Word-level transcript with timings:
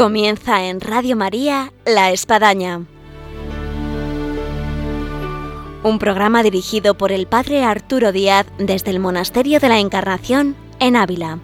Comienza 0.00 0.64
en 0.64 0.80
Radio 0.80 1.14
María 1.14 1.74
La 1.84 2.10
Espadaña. 2.10 2.86
Un 5.82 5.98
programa 5.98 6.42
dirigido 6.42 6.96
por 6.96 7.12
el 7.12 7.26
Padre 7.26 7.64
Arturo 7.64 8.10
Díaz 8.10 8.46
desde 8.56 8.92
el 8.92 8.98
Monasterio 8.98 9.60
de 9.60 9.68
la 9.68 9.78
Encarnación 9.78 10.56
en 10.78 10.96
Ávila. 10.96 11.38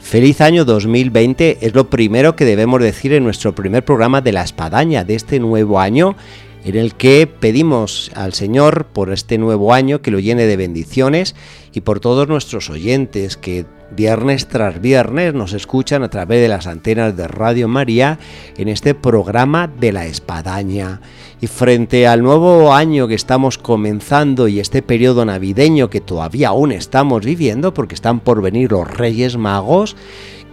Feliz 0.00 0.40
año 0.40 0.64
2020 0.64 1.58
es 1.64 1.72
lo 1.72 1.88
primero 1.88 2.34
que 2.34 2.44
debemos 2.44 2.82
decir 2.82 3.12
en 3.12 3.22
nuestro 3.22 3.54
primer 3.54 3.84
programa 3.84 4.20
de 4.20 4.32
La 4.32 4.42
Espadaña 4.42 5.04
de 5.04 5.14
este 5.14 5.38
nuevo 5.38 5.78
año 5.78 6.16
en 6.64 6.76
el 6.76 6.94
que 6.94 7.26
pedimos 7.26 8.10
al 8.14 8.34
Señor 8.34 8.86
por 8.86 9.12
este 9.12 9.38
nuevo 9.38 9.72
año 9.72 10.02
que 10.02 10.10
lo 10.10 10.18
llene 10.18 10.46
de 10.46 10.56
bendiciones 10.56 11.34
y 11.72 11.80
por 11.80 12.00
todos 12.00 12.28
nuestros 12.28 12.70
oyentes 12.70 13.36
que 13.36 13.64
viernes 13.90 14.46
tras 14.46 14.80
viernes 14.80 15.34
nos 15.34 15.52
escuchan 15.52 16.02
a 16.02 16.10
través 16.10 16.40
de 16.40 16.48
las 16.48 16.66
antenas 16.66 17.16
de 17.16 17.26
Radio 17.26 17.68
María 17.68 18.18
en 18.56 18.68
este 18.68 18.94
programa 18.94 19.68
de 19.68 19.92
la 19.92 20.06
espadaña. 20.06 21.00
Y 21.40 21.46
frente 21.46 22.06
al 22.06 22.22
nuevo 22.22 22.72
año 22.74 23.08
que 23.08 23.14
estamos 23.14 23.56
comenzando 23.56 24.46
y 24.46 24.60
este 24.60 24.82
periodo 24.82 25.24
navideño 25.24 25.88
que 25.88 26.00
todavía 26.00 26.48
aún 26.48 26.70
estamos 26.70 27.24
viviendo 27.24 27.72
porque 27.72 27.94
están 27.94 28.20
por 28.20 28.42
venir 28.42 28.72
los 28.72 28.88
Reyes 28.88 29.36
Magos, 29.36 29.96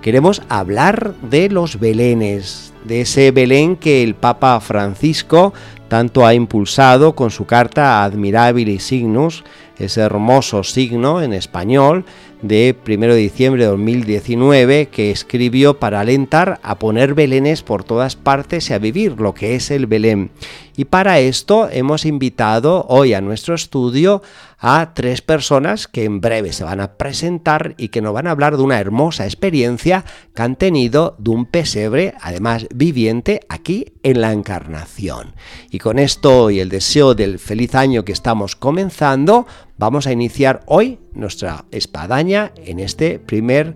queremos 0.02 0.42
hablar 0.50 1.14
de 1.22 1.50
los 1.50 1.80
Belenes, 1.80 2.74
de 2.86 3.02
ese 3.02 3.32
Belén 3.32 3.76
que 3.76 4.04
el 4.04 4.16
Papa 4.16 4.60
Francisco 4.60 5.54
tanto 5.88 6.26
ha 6.26 6.34
impulsado 6.34 7.16
con 7.16 7.32
su 7.32 7.46
carta 7.46 8.04
Admirabili 8.04 8.80
Signus, 8.80 9.44
ese 9.78 10.02
hermoso 10.02 10.64
signo 10.64 11.22
en 11.22 11.34
español 11.34 12.06
de 12.42 12.76
1 12.86 13.08
de 13.08 13.16
diciembre 13.16 13.64
de 13.64 13.70
2019 13.70 14.88
que 14.88 15.12
escribió 15.12 15.80
para 15.80 16.00
alentar 16.02 16.59
a 16.64 16.78
poner 16.78 17.14
belenes 17.14 17.64
por 17.64 17.84
todas 17.84 18.16
partes 18.16 18.70
y 18.70 18.73
a 18.73 18.80
vivir 18.80 19.20
lo 19.20 19.34
que 19.34 19.56
es 19.56 19.72
el 19.72 19.86
Belén. 19.86 20.32
Y 20.78 20.86
para 20.86 21.20
esto 21.20 21.70
hemos 21.72 22.06
invitado 22.06 22.86
hoy 22.88 23.16
a 23.16 23.20
nuestro 23.20 23.56
estudio 23.56 24.22
a 24.59 24.94
tres 24.94 25.23
personas 25.23 25.88
que 25.88 26.03
en 26.03 26.22
breve 26.22 26.53
se 26.53 26.64
van 26.64 26.80
a 26.80 26.97
presentar 26.97 27.73
y 27.80 27.88
que 27.89 28.00
nos 28.00 28.14
van 28.14 28.28
a 28.28 28.31
hablar 28.31 28.58
de 28.58 28.64
una 28.64 28.80
hermosa 28.80 29.25
experiencia 29.25 30.05
que 30.36 30.42
han 30.44 30.55
tenido 30.55 31.16
de 31.17 31.31
un 31.31 31.48
pesebre, 31.48 32.14
además 32.22 32.67
viviente, 32.73 33.39
aquí 33.50 33.94
en 34.03 34.22
la 34.22 34.31
Encarnación. 34.31 35.33
Y 35.72 35.80
con 35.80 35.98
esto 35.98 36.52
y 36.52 36.59
el 36.59 36.70
deseo 36.70 37.16
del 37.16 37.39
feliz 37.39 37.73
año 37.73 38.05
que 38.05 38.11
estamos 38.11 38.55
comenzando, 38.55 39.48
vamos 39.80 40.05
a 40.05 40.11
iniciar 40.11 40.61
hoy 40.67 41.00
nuestra 41.14 41.66
espadaña 41.72 42.52
en 42.55 42.80
este 42.80 43.17
primer 43.17 43.73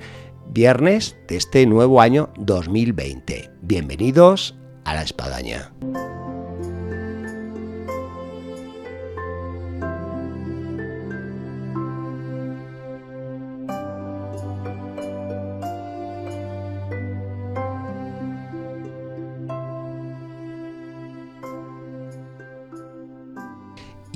viernes 0.52 1.18
de 1.28 1.38
este 1.38 1.66
nuevo 1.66 2.00
año 2.00 2.30
2020. 2.38 3.50
Bienvenidos 3.64 4.56
a 4.86 4.94
la 4.94 5.02
espadaña. 5.02 5.72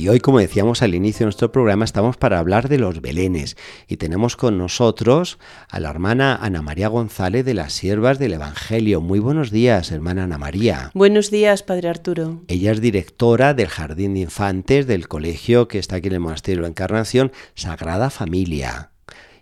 Y 0.06 0.08
hoy, 0.08 0.20
como 0.20 0.38
decíamos 0.38 0.84
al 0.84 0.94
inicio 0.94 1.22
de 1.22 1.26
nuestro 1.26 1.52
programa, 1.52 1.84
estamos 1.84 2.16
para 2.16 2.38
hablar 2.38 2.70
de 2.70 2.78
los 2.78 3.02
belenes. 3.02 3.58
Y 3.88 3.98
tenemos 3.98 4.36
con 4.36 4.56
nosotros 4.56 5.40
a 5.68 5.80
la 5.80 5.90
hermana 5.90 6.36
Ana 6.36 6.62
María 6.62 6.90
González 6.90 7.44
de 7.44 7.56
las 7.56 7.74
Siervas 7.74 8.20
del 8.20 8.34
Evangelio. 8.34 9.02
Muy 9.02 9.18
buenos 9.18 9.50
días, 9.50 9.92
hermana 9.92 10.26
Ana 10.26 10.38
María. 10.38 10.92
Buenos 10.94 11.32
días, 11.32 11.64
Padre 11.64 11.90
Arturo. 11.90 12.44
Ella 12.50 12.72
es 12.74 12.82
directora 12.82 13.56
del 13.56 13.68
Jardín 13.68 14.14
de 14.14 14.20
Infantes 14.20 14.86
del 14.86 15.08
colegio 15.08 15.68
que 15.68 15.80
está 15.80 15.96
aquí 15.96 16.10
en 16.10 16.14
el 16.14 16.20
Monasterio 16.20 16.58
de 16.58 16.62
la 16.62 16.70
Encarnación, 16.70 17.32
Sagrada 17.56 18.12
Familia 18.12 18.92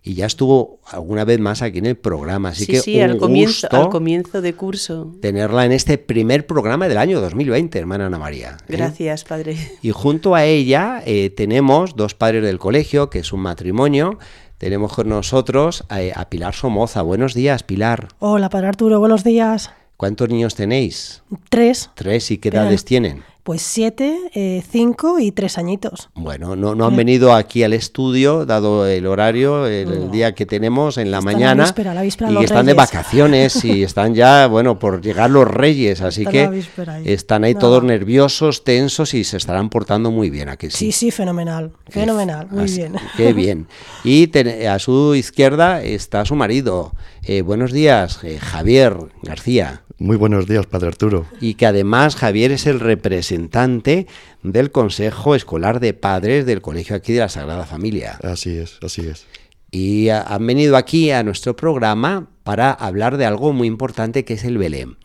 y 0.06 0.16
ya 0.16 0.26
estuvo 0.26 0.80
alguna 0.86 1.24
vez 1.24 1.40
más 1.40 1.62
aquí 1.62 1.78
en 1.78 1.86
el 1.86 1.96
programa. 1.96 2.50
Así 2.50 2.68
que 2.68 2.82
sí, 2.82 2.98
un 2.98 3.12
al, 3.12 3.18
comienzo, 3.18 3.68
gusto 3.68 3.78
al 3.78 3.90
comienzo 3.90 4.42
de 4.42 4.54
curso. 4.54 5.16
Tenerla 5.22 5.66
en 5.66 5.72
este 5.72 5.98
primer 5.98 6.46
programa 6.46 6.90
del 6.90 6.98
año 6.98 7.22
2020, 7.22 7.80
hermana 7.80 8.08
Ana 8.08 8.20
María. 8.20 8.58
¿eh? 8.68 8.76
Gracias, 8.76 9.24
padre. 9.24 9.56
Y 9.82 9.92
junto 9.92 10.36
a 10.36 10.44
ella 10.44 11.02
eh, 11.06 11.30
tenemos 11.30 11.96
dos 11.96 12.16
padres 12.16 12.44
del 12.44 12.60
colegio, 12.60 13.10
que 13.10 13.20
es 13.20 13.32
un 13.32 13.40
matrimonio. 13.40 14.20
Tenemos 14.58 14.94
con 14.94 15.08
nosotros 15.08 15.86
a, 15.88 16.00
a 16.20 16.30
Pilar 16.30 16.54
Somoza. 16.54 17.02
Buenos 17.02 17.34
días, 17.34 17.64
Pilar. 17.64 18.10
Hola, 18.20 18.50
padre 18.50 18.68
Arturo, 18.68 19.00
buenos 19.00 19.24
días. 19.24 19.72
¿Cuántos 19.96 20.28
niños 20.28 20.56
tenéis? 20.56 21.24
Tres. 21.50 21.90
Tres, 21.94 22.30
¿y 22.32 22.38
qué 22.38 22.50
edades 22.50 22.84
tienen? 22.84 23.24
Pues 23.44 23.62
siete, 23.62 24.18
eh, 24.34 24.64
cinco 24.72 25.20
y 25.20 25.34
tres 25.34 25.58
añitos. 25.58 26.10
Bueno, 26.16 26.56
no, 26.56 26.76
no 26.76 26.86
han 26.86 26.96
venido 26.96 27.34
aquí 27.34 27.62
al 27.64 27.74
estudio, 27.74 28.46
dado 28.46 28.88
el 28.88 29.06
horario, 29.06 29.68
el, 29.68 29.92
el 29.92 30.12
día 30.12 30.34
que 30.34 30.46
tenemos 30.46 30.98
en 30.98 31.12
la 31.12 31.18
Están 31.18 31.34
mañana. 31.34 31.56
La 31.56 31.64
víspera, 31.64 31.94
la 31.94 32.02
víspera 32.04 32.32
y 32.32 32.44
están 32.46 32.66
de 32.66 32.74
vacaciones 32.74 33.66
y 33.66 33.84
están 33.84 34.16
ya, 34.16 34.48
bueno, 34.48 34.80
por 34.80 35.02
llegar 35.02 35.30
los 35.30 35.46
reyes, 35.46 36.00
así 36.02 36.22
Están 36.22 36.32
que 36.32 36.40
ahí. 36.88 37.04
están 37.06 37.44
ahí 37.44 37.54
No. 37.54 37.60
todos 37.60 37.84
nerviosos, 37.84 38.64
tensos 38.64 39.14
y 39.14 39.26
se 39.26 39.36
estarán 39.36 39.70
portando 39.70 40.10
muy 40.10 40.30
bien, 40.30 40.48
¿a 40.48 40.56
que 40.56 40.72
sí? 40.72 40.78
Sí, 40.78 40.92
sí, 40.94 41.12
fenomenal. 41.12 41.74
Fenomenal, 41.90 42.48
muy 42.50 42.64
Así- 42.64 42.78
bien. 42.78 42.96
Qué 43.18 43.34
bien. 43.34 43.68
Y 44.06 44.32
a 44.68 44.80
su 44.80 45.16
izquierda 45.16 45.84
está 45.84 46.24
su 46.24 46.36
marido. 46.36 46.94
Eh, 47.26 47.42
buenos 47.42 47.74
días, 47.74 48.20
eh, 48.24 48.40
Javier 48.40 48.96
García. 49.22 49.82
Muy 50.04 50.18
buenos 50.18 50.48
días, 50.48 50.66
Padre 50.66 50.90
Arturo. 50.90 51.26
Y 51.40 51.54
que 51.54 51.66
además 51.66 52.18
Javier 52.18 52.52
es 52.52 52.68
el 52.68 52.82
representante 52.82 54.06
del 54.42 54.70
Consejo 54.70 55.34
Escolar 55.34 55.80
de 55.80 55.94
Padres 55.94 56.46
del 56.46 56.60
Colegio 56.62 56.98
aquí 56.98 57.14
de 57.14 57.22
la 57.22 57.30
Sagrada 57.30 57.66
Familia. 57.66 58.20
Así 58.22 58.58
es, 58.58 58.80
así 58.82 59.08
es. 59.08 59.26
Y 59.72 60.10
a- 60.10 60.22
han 60.24 60.46
venido 60.46 60.76
aquí 60.76 61.12
a 61.12 61.24
nuestro 61.24 61.56
programa 61.56 62.28
para 62.44 62.72
hablar 62.72 63.16
de 63.16 63.26
algo 63.26 63.54
muy 63.54 63.66
importante 63.70 64.26
que 64.26 64.34
es 64.34 64.44
el 64.44 64.58
Belén. 64.58 64.98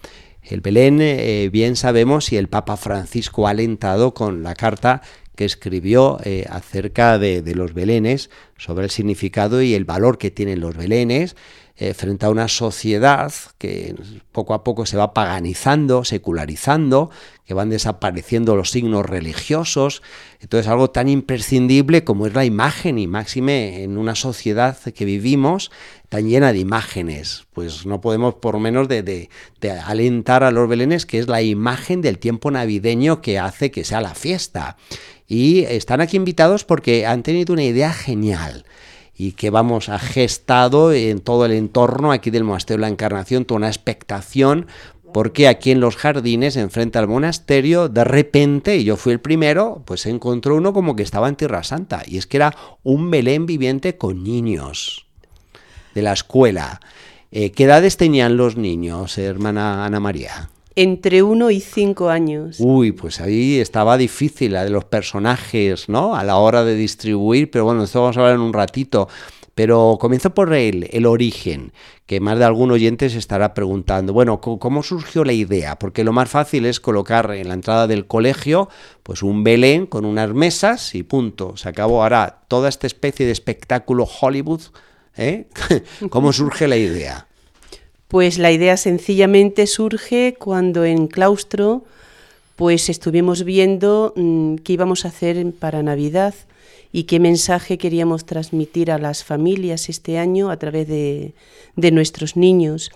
El 0.43 0.63
Belén, 0.63 0.99
eh, 1.01 1.49
bien 1.53 1.77
sabemos, 1.77 2.33
y 2.33 2.37
el 2.37 2.49
Papa 2.49 2.77
Francisco 2.77 3.47
ha 3.47 3.51
alentado 3.51 4.15
con 4.15 4.43
la 4.43 4.57
carta 4.57 5.03
que 5.37 5.45
escribió 5.45 6.19
eh, 6.25 6.45
acerca 6.51 7.21
de, 7.21 7.41
de 7.43 7.55
los 7.55 7.73
belenes, 7.73 8.31
sobre 8.59 8.85
el 8.85 8.91
significado 8.91 9.63
y 9.63 9.75
el 9.75 9.85
valor 9.85 10.19
que 10.19 10.31
tienen 10.31 10.61
los 10.61 10.77
belenes 10.77 11.37
eh, 11.81 11.95
frente 11.95 12.27
a 12.27 12.31
una 12.31 12.49
sociedad 12.49 13.33
que 13.57 13.95
poco 14.33 14.53
a 14.53 14.65
poco 14.65 14.85
se 14.85 14.97
va 14.97 15.15
paganizando, 15.15 16.03
secularizando, 16.03 17.09
que 17.47 17.55
van 17.55 17.71
desapareciendo 17.71 18.57
los 18.57 18.73
signos 18.73 19.07
religiosos. 19.07 20.03
Entonces 20.41 20.67
algo 20.67 20.91
tan 20.91 21.09
imprescindible 21.09 22.03
como 22.03 22.27
es 22.27 22.35
la 22.35 22.45
imagen 22.45 22.99
y 22.99 23.07
máxime 23.07 23.85
en 23.85 23.97
una 23.97 24.17
sociedad 24.17 24.77
que 24.77 25.05
vivimos 25.05 25.71
tan 26.09 26.29
llena 26.29 26.53
de 26.53 26.59
imágenes. 26.59 27.47
Pues 27.53 27.87
no 27.87 28.01
podemos 28.01 28.35
por 28.35 28.59
menos 28.59 28.89
de 28.89 29.29
alentar 29.85 30.43
a 30.43 30.51
los 30.51 30.69
belenes 30.69 31.07
que 31.07 31.21
es 31.21 31.29
la 31.29 31.43
imagen 31.43 32.03
del 32.03 32.19
tiempo 32.19 32.51
navideño 32.51 33.23
que 33.23 33.39
hace 33.39 33.71
que 33.71 33.85
sea 33.85 34.01
la 34.01 34.17
fiesta. 34.17 34.77
Y 35.29 35.61
están 35.61 36.01
aquí 36.01 36.17
invitados 36.17 36.65
porque 36.65 37.07
han 37.07 37.23
tenido 37.23 37.53
una 37.53 37.63
idea 37.63 37.93
genial 37.93 38.48
y 39.17 39.33
que 39.33 39.51
vamos 39.51 39.89
ha 39.89 39.99
gestado 39.99 40.93
en 40.93 41.21
todo 41.21 41.45
el 41.45 41.53
entorno 41.53 42.13
aquí 42.13 42.31
del 42.31 42.45
monasterio 42.45 42.79
de 42.79 42.83
la 42.83 42.93
Encarnación 42.93 43.45
toda 43.45 43.59
una 43.59 43.69
expectación 43.69 44.67
porque 45.13 45.49
aquí 45.49 45.71
en 45.71 45.81
los 45.81 45.97
jardines 45.97 46.57
enfrente 46.57 46.99
al 46.99 47.09
monasterio 47.09 47.89
de 47.89 48.05
repente 48.05 48.77
y 48.77 48.85
yo 48.85 48.97
fui 48.97 49.13
el 49.13 49.21
primero 49.21 49.83
pues 49.85 50.07
encontró 50.07 50.57
uno 50.57 50.73
como 50.73 50.95
que 50.95 51.03
estaba 51.03 51.29
en 51.29 51.37
Tierra 51.37 51.65
Santa 51.65 52.03
y 52.07 52.19
es 52.19 52.27
que 52.27 52.37
era 52.37 52.55
un 52.83 53.11
Belén 53.11 53.47
viviente 53.47 53.97
con 53.97 54.23
niños 54.23 55.07
de 55.95 56.03
la 56.03 56.13
escuela 56.13 56.81
Eh, 57.31 57.51
¿qué 57.53 57.65
edades 57.65 57.99
tenían 57.99 58.39
los 58.39 58.57
niños 58.57 59.19
hermana 59.19 59.85
Ana 59.85 60.01
María? 60.01 60.49
Entre 60.81 61.25
uno 61.25 61.51
y 61.51 61.59
cinco 61.59 62.09
años. 62.09 62.59
Uy, 62.61 62.93
pues 62.93 63.21
ahí 63.21 63.59
estaba 63.59 63.99
difícil 63.99 64.53
la 64.53 64.63
de 64.63 64.71
los 64.71 64.85
personajes, 64.85 65.89
¿no? 65.89 66.15
A 66.15 66.23
la 66.23 66.37
hora 66.37 66.63
de 66.63 66.77
distribuir, 66.77 67.51
pero 67.51 67.65
bueno, 67.65 67.83
esto 67.83 68.01
vamos 68.01 68.17
a 68.17 68.21
hablar 68.21 68.37
en 68.37 68.43
un 68.43 68.53
ratito. 68.53 69.09
Pero 69.57 69.99
comienzo 70.01 70.33
por 70.35 70.55
el, 70.55 70.89
el 70.93 71.07
origen, 71.07 71.73
que 72.07 72.21
más 72.21 72.39
de 72.39 72.45
algún 72.45 72.71
oyente 72.71 73.11
se 73.11 73.19
estará 73.19 73.55
preguntando, 73.55 74.13
bueno, 74.13 74.41
¿cómo, 74.41 74.85
surgió 74.85 75.25
la 75.25 75.33
idea? 75.33 75.81
Porque 75.81 76.05
lo 76.05 76.13
más 76.13 76.29
fácil 76.29 76.65
es 76.65 76.79
colocar 76.79 77.33
en 77.33 77.49
la 77.49 77.55
entrada 77.55 77.89
del 77.89 78.07
colegio 78.07 78.69
pues 79.03 79.25
un 79.25 79.43
Belén 79.43 79.85
con 79.85 80.05
unas 80.05 80.33
mesas 80.33 80.95
y 80.95 81.03
punto, 81.03 81.57
se 81.57 81.69
acabó. 81.69 82.05
Ahora, 82.05 82.43
toda 82.47 82.69
esta 82.69 82.87
especie 82.87 83.27
de 83.27 83.33
espectáculo 83.33 84.07
Hollywood, 84.21 84.63
¿eh? 85.17 85.49
¿Cómo 86.11 86.33
surge 86.33 86.69
la 86.69 86.77
idea? 86.77 87.28
Pues 88.09 88.39
la 88.39 88.51
idea 88.51 88.77
sencillamente 88.77 89.67
surge 89.67 90.35
cuando 90.39 90.85
en 90.85 91.07
claustro 91.07 91.85
pues 92.57 92.89
estuvimos 92.89 93.45
viendo 93.45 94.13
mm, 94.17 94.57
qué 94.57 94.73
íbamos 94.73 95.05
a 95.05 95.09
hacer 95.09 95.53
para 95.53 95.83
Navidad 95.83 96.35
y 96.91 97.05
qué 97.05 97.21
mensaje 97.21 97.79
queríamos 97.79 98.25
transmitir 98.25 98.91
a 98.91 98.99
las 98.99 99.23
familias 99.23 99.89
este 99.89 100.19
año 100.19 100.51
a 100.51 100.59
través 100.59 100.89
de, 100.89 101.35
de 101.77 101.91
nuestros 101.93 102.37
niños. 102.37 102.91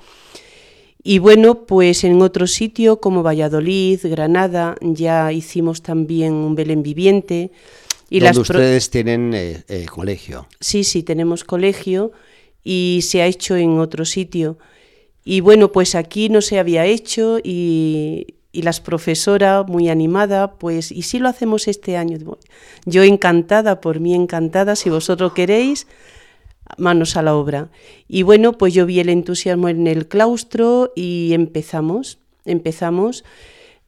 Y 1.05 1.19
bueno, 1.19 1.67
pues 1.67 2.05
en 2.05 2.23
otro 2.23 2.47
sitio 2.47 3.01
como 3.01 3.23
Valladolid, 3.23 4.01
Granada, 4.05 4.77
ya 4.81 5.33
hicimos 5.33 5.83
también 5.83 6.33
un 6.33 6.55
Belén 6.55 6.83
viviente. 6.83 7.51
Y 8.09 8.21
Donde 8.21 8.41
ustedes 8.41 8.91
tienen 8.91 9.33
eh, 9.35 9.65
eh, 9.69 9.87
colegio. 9.87 10.47
Sí, 10.61 10.85
sí, 10.85 11.03
tenemos 11.03 11.45
colegio 11.45 12.13
y 12.63 13.01
se 13.03 13.23
ha 13.23 13.27
hecho 13.27 13.57
en 13.57 13.79
otro 13.79 14.05
sitio. 14.05 14.59
Y 15.25 15.41
bueno, 15.41 15.73
pues 15.73 15.95
aquí 15.95 16.29
no 16.29 16.41
se 16.41 16.59
había 16.59 16.85
hecho 16.85 17.39
y, 17.43 18.35
y 18.53 18.63
las 18.63 18.81
profesoras 18.81 19.67
muy 19.67 19.89
animada, 19.89 20.55
pues, 20.55 20.93
¿y 20.93 21.03
si 21.03 21.19
lo 21.19 21.29
hacemos 21.29 21.69
este 21.69 21.97
año? 21.97 22.19
Yo 22.85 23.03
encantada, 23.03 23.81
por 23.81 23.99
mí 23.99 24.15
encantada, 24.15 24.77
si 24.77 24.91
vosotros 24.91 25.33
queréis, 25.33 25.87
manos 26.77 27.17
a 27.17 27.23
la 27.23 27.35
obra. 27.35 27.71
Y 28.09 28.23
bueno, 28.23 28.53
pues 28.53 28.75
yo 28.75 28.85
vi 28.85 29.01
el 29.01 29.09
entusiasmo 29.09 29.69
en 29.69 29.87
el 29.87 30.07
claustro 30.07 30.93
y 30.95 31.33
empezamos, 31.33 32.19
empezamos. 32.45 33.25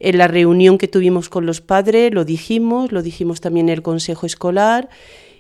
En 0.01 0.19
la 0.19 0.29
reunión 0.29 0.79
que 0.79 0.89
tuvimos 0.89 1.29
con 1.29 1.47
los 1.47 1.61
padres 1.61 2.13
lo 2.13 2.25
dijimos, 2.25 2.91
lo 2.91 3.03
dijimos 3.03 3.41
también 3.41 3.69
en 3.69 3.75
el 3.75 3.83
consejo 3.83 4.27
escolar 4.27 4.89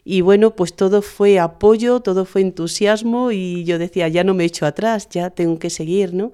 y 0.05 0.21
bueno, 0.21 0.55
pues 0.55 0.75
todo 0.75 1.01
fue 1.01 1.39
apoyo, 1.39 2.01
todo 2.01 2.27
fue 2.27 2.43
entusiasmo 2.43 3.33
y 3.33 3.65
yo 3.65 3.79
decía, 3.79 4.07
ya 4.09 4.23
no 4.23 4.35
me 4.35 4.45
echo 4.45 4.67
atrás, 4.67 5.09
ya 5.09 5.31
tengo 5.31 5.59
que 5.59 5.71
seguir, 5.71 6.13
¿no? 6.13 6.33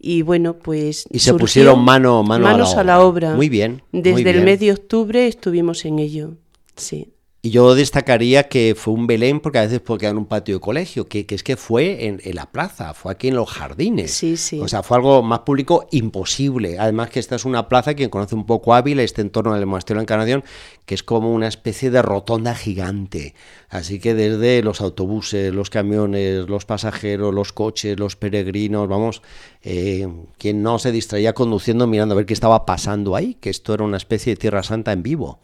Y 0.00 0.22
bueno, 0.22 0.54
pues... 0.54 1.06
Y 1.10 1.20
se 1.20 1.32
pusieron 1.34 1.80
mano, 1.80 2.22
mano 2.24 2.44
manos 2.44 2.74
a 2.74 2.82
la, 2.82 3.00
obra. 3.00 3.34
Muy 3.34 3.48
bien. 3.48 3.82
Desde 3.92 4.28
el 4.30 4.42
mes 4.42 4.58
de 4.58 4.72
octubre 4.72 5.28
estuvimos 5.28 5.84
en 5.84 6.00
ello, 6.00 6.32
sí. 6.76 7.13
Y 7.44 7.50
yo 7.50 7.74
destacaría 7.74 8.48
que 8.48 8.74
fue 8.74 8.94
un 8.94 9.06
Belén, 9.06 9.38
porque 9.38 9.58
a 9.58 9.64
veces 9.64 9.80
puede 9.80 10.00
quedar 10.00 10.12
en 10.12 10.16
un 10.16 10.24
patio 10.24 10.54
de 10.54 10.60
colegio, 10.62 11.08
que, 11.08 11.26
es 11.28 11.42
que 11.42 11.58
fue 11.58 12.06
en, 12.06 12.18
la 12.34 12.50
plaza, 12.50 12.94
fue 12.94 13.12
aquí 13.12 13.28
en 13.28 13.34
los 13.34 13.50
jardines. 13.50 14.12
Sí, 14.12 14.38
sí. 14.38 14.58
O 14.60 14.66
sea, 14.66 14.82
fue 14.82 14.96
algo 14.96 15.22
más 15.22 15.40
público 15.40 15.86
imposible. 15.90 16.78
Además 16.78 17.10
que 17.10 17.20
esta 17.20 17.36
es 17.36 17.44
una 17.44 17.68
plaza, 17.68 17.92
quien 17.92 18.08
conoce 18.08 18.34
un 18.34 18.46
poco 18.46 18.72
Ávila, 18.72 19.02
este 19.02 19.20
entorno 19.20 19.52
del 19.54 19.66
Monasterio 19.66 19.96
de 19.96 19.98
la 19.98 20.02
Encarnación, 20.04 20.44
que 20.86 20.94
es 20.94 21.02
como 21.02 21.34
una 21.34 21.46
especie 21.46 21.90
de 21.90 22.00
rotonda 22.00 22.54
gigante. 22.54 23.34
Así 23.68 24.00
que 24.00 24.14
desde 24.14 24.62
los 24.62 24.80
autobuses, 24.80 25.52
los 25.52 25.68
camiones, 25.68 26.48
los 26.48 26.64
pasajeros, 26.64 27.34
los 27.34 27.52
coches, 27.52 27.98
los 28.00 28.16
peregrinos, 28.16 28.88
vamos, 28.88 29.20
eh, 29.62 30.08
quien 30.38 30.62
no 30.62 30.78
se 30.78 30.92
distraía 30.92 31.34
conduciendo 31.34 31.86
mirando 31.86 32.14
a 32.14 32.16
ver 32.16 32.24
qué 32.24 32.32
estaba 32.32 32.64
pasando 32.64 33.14
ahí, 33.14 33.34
que 33.34 33.50
esto 33.50 33.74
era 33.74 33.84
una 33.84 33.98
especie 33.98 34.32
de 34.32 34.38
Tierra 34.38 34.62
Santa 34.62 34.92
en 34.92 35.02
vivo. 35.02 35.40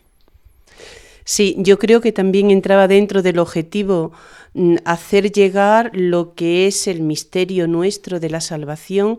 Sí, 1.30 1.54
yo 1.58 1.78
creo 1.78 2.00
que 2.00 2.10
también 2.10 2.50
entraba 2.50 2.88
dentro 2.88 3.22
del 3.22 3.38
objetivo 3.38 4.10
mm, 4.54 4.78
hacer 4.84 5.30
llegar 5.30 5.92
lo 5.94 6.34
que 6.34 6.66
es 6.66 6.88
el 6.88 7.02
misterio 7.02 7.68
nuestro 7.68 8.18
de 8.18 8.30
la 8.30 8.40
salvación 8.40 9.18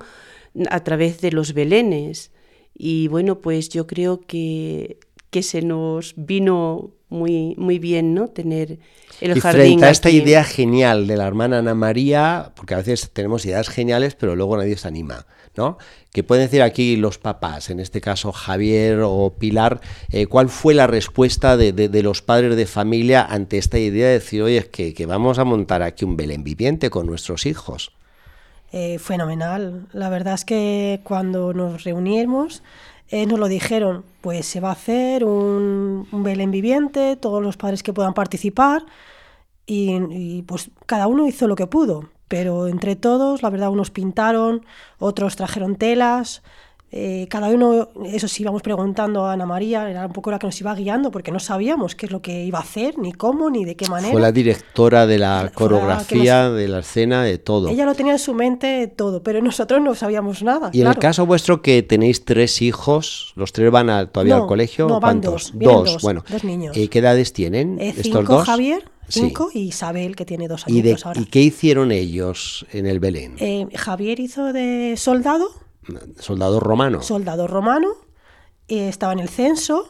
mm, 0.54 0.64
a 0.72 0.84
través 0.84 1.22
de 1.22 1.32
los 1.32 1.54
belenes. 1.54 2.32
Y 2.78 3.08
bueno, 3.08 3.40
pues 3.40 3.70
yo 3.70 3.88
creo 3.88 4.20
que, 4.20 5.00
que 5.30 5.42
se 5.42 5.62
nos 5.62 6.14
vino 6.18 6.92
muy, 7.12 7.54
muy 7.58 7.78
bien, 7.78 8.16
¿no? 8.16 8.30
Tener 8.30 8.80
el 9.20 9.38
y 9.38 9.40
jardín. 9.40 9.62
Frente 9.62 9.86
a 9.86 9.90
esta 9.92 10.10
idea 10.10 10.44
genial 10.44 11.06
de 11.06 11.18
la 11.18 11.28
hermana 11.28 11.60
Ana 11.60 11.76
María, 11.76 12.52
porque 12.56 12.74
a 12.74 12.78
veces 12.78 13.12
tenemos 13.12 13.46
ideas 13.46 13.70
geniales, 13.70 14.16
pero 14.16 14.36
luego 14.36 14.58
nadie 14.58 14.78
se 14.78 14.88
anima. 14.88 15.28
¿no? 15.56 15.78
¿Qué 16.14 16.24
pueden 16.24 16.46
decir 16.46 16.62
aquí 16.62 16.96
los 16.96 17.18
papás, 17.18 17.70
en 17.70 17.80
este 17.80 18.02
caso 18.02 18.32
Javier 18.32 19.02
o 19.04 19.36
Pilar, 19.38 19.82
eh, 20.12 20.28
cuál 20.28 20.50
fue 20.50 20.74
la 20.74 20.88
respuesta 20.88 21.58
de, 21.58 22.02
los 22.04 22.22
padres 22.22 22.56
de 22.56 22.66
familia 22.66 23.22
ante 23.24 23.58
esta 23.58 23.78
idea 23.78 24.08
de 24.08 24.14
decir, 24.14 24.42
oye, 24.42 24.68
que, 24.68 24.94
que 24.94 25.06
vamos 25.06 25.40
a 25.40 25.44
montar 25.44 25.82
aquí 25.84 26.06
un 26.06 26.16
Belén 26.16 26.44
viviente 26.44 26.90
con 26.90 27.06
nuestros 27.06 27.46
hijos? 27.46 27.92
Eh, 28.74 29.00
fenomenal. 29.00 29.88
La 29.92 30.10
verdad 30.10 30.36
es 30.36 30.46
que 30.46 31.02
cuando 31.04 31.54
nos 31.54 31.84
reunimos 31.84 32.64
eh, 33.12 33.26
nos 33.26 33.40
lo 33.40 33.48
dijeron, 33.48 34.04
pues 34.22 34.46
se 34.46 34.60
va 34.60 34.70
a 34.70 34.74
hacer 34.74 35.24
un, 35.26 36.08
Belén 36.12 36.52
viviente, 36.52 37.16
todos 37.18 37.44
los 37.44 37.58
padres 37.58 37.84
que 37.84 37.94
puedan 37.94 38.14
participar 38.14 38.86
y 39.66 40.42
pues 40.48 40.70
cada 40.86 41.08
uno 41.08 41.28
hizo 41.28 41.48
lo 41.48 41.56
que 41.56 41.66
pudo 41.66 42.10
pero 42.32 42.70
entre 42.70 42.96
todos, 42.96 43.44
la 43.44 43.50
verdad, 43.50 43.72
unos 43.72 43.92
pintaron, 43.92 44.66
otros 45.00 45.36
trajeron 45.36 45.76
telas, 45.76 46.44
eh, 46.94 47.28
cada 47.30 47.48
uno, 47.48 47.90
eso 48.06 48.28
sí, 48.28 48.44
íbamos 48.44 48.62
preguntando 48.62 49.26
a 49.26 49.32
Ana 49.32 49.46
María, 49.46 49.90
era 49.90 50.06
un 50.06 50.12
poco 50.12 50.30
la 50.30 50.40
que 50.40 50.48
nos 50.48 50.60
iba 50.60 50.76
guiando 50.76 51.10
porque 51.10 51.32
no 51.32 51.40
sabíamos 51.40 51.96
qué 51.96 52.08
es 52.08 52.12
lo 52.12 52.22
que 52.22 52.44
iba 52.44 52.60
a 52.60 52.64
hacer, 52.64 52.98
ni 52.98 53.14
cómo, 53.14 53.50
ni 53.50 53.64
de 53.64 53.78
qué 53.78 53.88
manera. 53.88 54.12
Fue 54.12 54.20
la 54.20 54.34
directora 54.34 55.08
de 55.08 55.18
la 55.18 55.52
coreografía, 55.54 56.50
de 56.50 56.68
la 56.68 56.80
escena, 56.80 57.24
de 57.24 57.38
todo. 57.38 57.70
Ella 57.70 57.86
lo 57.86 57.96
tenía 57.96 58.12
en 58.12 58.20
su 58.20 58.34
mente 58.34 58.88
todo, 58.88 59.24
pero 59.24 59.42
nosotros 59.42 59.82
no 59.82 59.96
sabíamos 59.96 60.44
nada. 60.44 60.70
Y 60.74 60.82
en 60.82 60.88
el 60.88 60.98
caso 60.98 61.26
vuestro 61.26 61.62
que 61.62 61.82
tenéis 61.82 62.26
tres 62.26 62.62
hijos, 62.62 63.32
los 63.38 63.54
tres 63.54 63.72
van 63.72 63.88
todavía 64.12 64.36
al 64.36 64.48
colegio, 64.48 64.88
no, 64.90 65.00
van 65.00 65.22
Dos, 65.22 65.54
dos, 65.54 66.02
bueno. 66.02 66.26
Dos 66.30 66.44
niños. 66.44 66.76
¿Y 66.76 66.90
qué 66.90 67.00
edades 67.00 67.32
tienen 67.32 67.80
eh, 67.80 67.90
estos 67.90 68.04
cinco, 68.06 68.24
dos? 68.24 68.46
Javier, 68.46 68.84
cinco, 69.08 69.50
y 69.54 69.60
Isabel, 69.60 70.16
que 70.16 70.26
tiene 70.26 70.48
dos 70.50 70.68
años 70.68 70.78
¿Y, 70.78 70.82
de, 70.82 70.98
ahora. 71.04 71.22
¿Y 71.22 71.26
qué 71.26 71.42
hicieron 71.42 71.92
ellos 71.92 72.66
en 72.72 72.86
el 72.86 73.00
Belén? 73.00 73.36
Eh, 73.40 73.68
Javier 73.76 74.20
hizo 74.20 74.52
de 74.52 74.96
soldado 74.98 75.52
soldado 76.20 76.60
romano. 76.60 77.02
Soldado 77.02 77.48
romano, 77.48 77.90
estaba 78.68 79.14
en 79.14 79.20
el 79.20 79.30
censo 79.30 79.90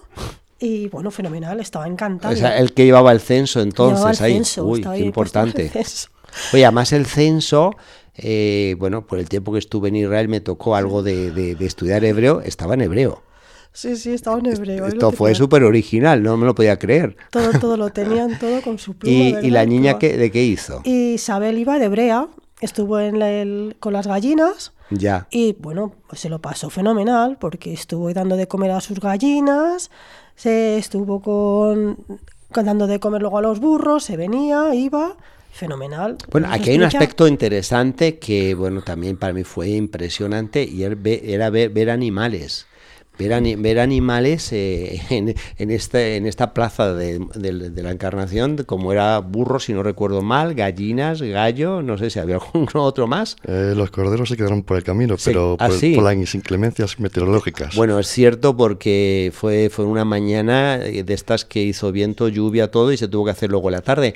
y 0.61 0.89
bueno, 0.89 1.09
fenomenal, 1.09 1.59
estaba 1.59 1.87
encantado. 1.87 2.33
O 2.33 2.37
sea, 2.37 2.57
el 2.59 2.73
que 2.73 2.85
llevaba 2.85 3.11
el 3.11 3.19
censo 3.19 3.61
entonces 3.61 4.21
ahí. 4.21 4.41
Uy, 4.57 4.81
qué 4.81 4.99
importante. 4.99 5.71
Oye, 6.53 6.65
además 6.65 6.93
el 6.93 7.07
censo, 7.07 7.71
eh, 8.15 8.75
bueno, 8.77 9.05
por 9.05 9.19
el 9.19 9.27
tiempo 9.27 9.51
que 9.51 9.59
estuve 9.59 9.89
en 9.89 9.97
Israel 9.97 10.27
me 10.27 10.39
tocó 10.39 10.75
algo 10.75 11.01
de, 11.03 11.57
estudiar 11.59 12.05
hebreo, 12.05 12.41
estaba 12.41 12.75
en 12.75 12.81
hebreo. 12.81 13.23
Sí, 13.73 13.95
sí, 13.95 14.11
estaba 14.11 14.37
en 14.37 14.47
hebreo. 14.47 14.85
Esto 14.85 15.11
fue 15.11 15.33
súper 15.33 15.63
original, 15.63 16.21
no 16.21 16.37
me 16.37 16.45
lo 16.45 16.53
podía 16.53 16.77
creer. 16.77 17.15
Todo, 17.31 17.57
todo 17.59 17.77
lo 17.77 17.89
tenían, 17.93 18.37
todo 18.37 18.61
con 18.61 18.77
su 18.77 18.93
pluma. 18.93 19.41
¿Y, 19.41 19.49
la 19.49 19.65
niña 19.65 19.97
qué, 19.97 20.17
de 20.17 20.29
qué 20.29 20.43
hizo? 20.43 20.81
Isabel 20.83 21.57
iba 21.57 21.79
de 21.79 21.85
hebrea, 21.85 22.27
estuvo 22.61 22.99
en 22.99 23.21
el, 23.21 23.75
con 23.79 23.93
las 23.93 24.07
gallinas 24.07 24.73
ya. 24.91 25.27
Y 25.31 25.53
bueno, 25.53 25.93
pues 26.07 26.21
se 26.21 26.29
lo 26.29 26.39
pasó 26.39 26.69
fenomenal 26.69 27.37
porque 27.39 27.73
estuvo 27.73 28.13
dando 28.13 28.35
de 28.35 28.47
comer 28.47 28.71
a 28.71 28.81
sus 28.81 28.99
gallinas, 28.99 29.89
se 30.35 30.77
estuvo 30.77 31.21
con, 31.21 31.97
dando 32.53 32.87
de 32.87 32.99
comer 32.99 33.21
luego 33.21 33.37
a 33.37 33.41
los 33.41 33.59
burros, 33.59 34.03
se 34.03 34.17
venía, 34.17 34.75
iba, 34.75 35.15
fenomenal. 35.51 36.17
Bueno, 36.29 36.47
aquí 36.51 36.71
hay 36.71 36.77
un 36.77 36.83
aspecto 36.83 37.27
interesante 37.27 38.19
que, 38.19 38.53
bueno, 38.53 38.81
también 38.81 39.17
para 39.17 39.33
mí 39.33 39.43
fue 39.43 39.69
impresionante 39.69 40.63
y 40.63 40.83
era 40.83 41.49
ver, 41.49 41.69
ver 41.69 41.89
animales 41.89 42.67
ver, 43.27 43.79
animales 43.79 44.51
eh, 44.51 45.01
en, 45.09 45.35
en, 45.57 45.71
este, 45.71 46.15
en 46.17 46.27
esta 46.27 46.53
plaza 46.53 46.93
de, 46.93 47.19
la 47.81 47.91
Encarnación, 47.91 48.57
como 48.65 48.91
era 48.91 49.19
burros, 49.19 49.65
si 49.65 49.73
no 49.73 49.83
recuerdo 49.83 50.21
mal, 50.21 50.53
gallinas, 50.53 51.21
gallo, 51.21 51.81
no 51.81 51.97
sé 51.97 52.09
si 52.09 52.19
había 52.19 52.35
algún 52.53 52.67
otro 52.73 53.07
más. 53.07 53.35
Eh, 53.45 53.73
los 53.75 53.91
corderos 53.91 54.29
se 54.29 54.37
quedaron 54.37 54.63
por 54.63 54.77
el 54.77 54.83
camino, 54.83 55.15
pero 55.23 55.57
¿Ah, 55.59 55.69
por, 55.69 56.03
las 56.03 56.35
inclemencias 56.35 56.99
meteorológicas. 56.99 57.75
Bueno, 57.75 57.99
es 57.99 58.07
cierto 58.07 58.55
porque 58.55 59.31
fue, 59.33 59.69
fue 59.69 59.85
una 59.85 60.05
mañana 60.05 60.77
de 60.77 61.13
estas 61.13 61.45
que 61.45 61.61
hizo 61.61 61.91
viento, 61.91 62.27
lluvia, 62.27 62.71
todo 62.71 62.91
y 62.91 62.97
se 62.97 63.07
tuvo 63.07 63.25
que 63.25 63.31
hacer 63.31 63.49
luego 63.49 63.69
la 63.69 63.81
tarde. 63.81 64.15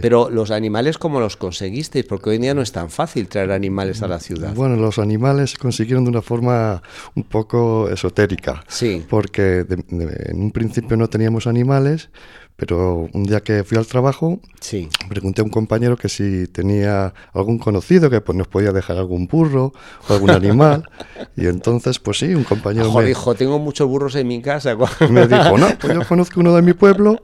Pero 0.00 0.30
los 0.30 0.50
animales, 0.50 0.98
¿cómo 0.98 1.20
los 1.20 1.36
conseguisteis? 1.36 2.04
Porque 2.04 2.30
hoy 2.30 2.36
en 2.36 2.42
día 2.42 2.54
no 2.54 2.62
es 2.62 2.72
tan 2.72 2.90
fácil 2.90 3.28
traer 3.28 3.52
animales 3.52 4.02
a 4.02 4.08
la 4.08 4.20
ciudad. 4.20 4.54
Bueno, 4.54 4.76
los 4.76 4.98
animales 4.98 5.52
se 5.52 5.58
consiguieron 5.58 6.04
de 6.04 6.10
una 6.10 6.22
forma 6.22 6.82
un 7.14 7.24
poco 7.24 7.88
esotérica. 7.88 8.43
Sí. 8.68 9.04
Porque 9.08 9.66
en 9.68 10.40
un 10.40 10.50
principio 10.50 10.96
no 10.96 11.08
teníamos 11.08 11.46
animales, 11.46 12.10
pero 12.56 13.08
un 13.12 13.24
día 13.24 13.40
que 13.40 13.64
fui 13.64 13.76
al 13.76 13.86
trabajo, 13.86 14.40
sí. 14.60 14.88
pregunté 15.08 15.40
a 15.40 15.44
un 15.44 15.50
compañero 15.50 15.96
que 15.96 16.08
si 16.08 16.46
tenía 16.46 17.12
algún 17.32 17.58
conocido 17.58 18.10
que 18.10 18.20
pues, 18.20 18.38
nos 18.38 18.46
podía 18.46 18.70
dejar 18.72 18.96
algún 18.96 19.26
burro 19.26 19.72
o 20.08 20.12
algún 20.12 20.30
animal. 20.30 20.88
y 21.36 21.46
entonces, 21.46 21.98
pues 21.98 22.18
sí, 22.18 22.34
un 22.34 22.44
compañero 22.44 22.92
me 22.92 23.04
dijo, 23.04 23.34
tengo 23.34 23.58
muchos 23.58 23.88
burros 23.88 24.14
en 24.14 24.28
mi 24.28 24.40
casa. 24.40 24.76
me 25.10 25.26
dijo, 25.26 25.58
no, 25.58 25.66
pues 25.80 25.94
yo 25.94 26.06
conozco 26.06 26.40
uno 26.40 26.54
de 26.54 26.62
mi 26.62 26.74
pueblo 26.74 27.20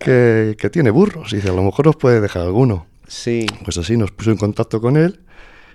que, 0.00 0.56
que 0.58 0.68
tiene 0.68 0.90
burros. 0.90 1.32
Y 1.32 1.36
dice, 1.36 1.50
a 1.50 1.54
lo 1.54 1.62
mejor 1.62 1.88
os 1.88 1.96
puede 1.96 2.20
dejar 2.20 2.42
alguno. 2.42 2.86
Sí. 3.06 3.46
Pues 3.64 3.78
así 3.78 3.96
nos 3.96 4.10
puso 4.10 4.30
en 4.30 4.36
contacto 4.36 4.80
con 4.80 4.96
él 4.96 5.20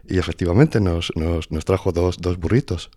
y 0.07 0.17
efectivamente 0.17 0.79
nos, 0.79 1.11
nos, 1.15 1.51
nos 1.51 1.65
trajo 1.65 1.91
dos, 1.91 2.17
dos 2.19 2.37
burritos. 2.37 2.89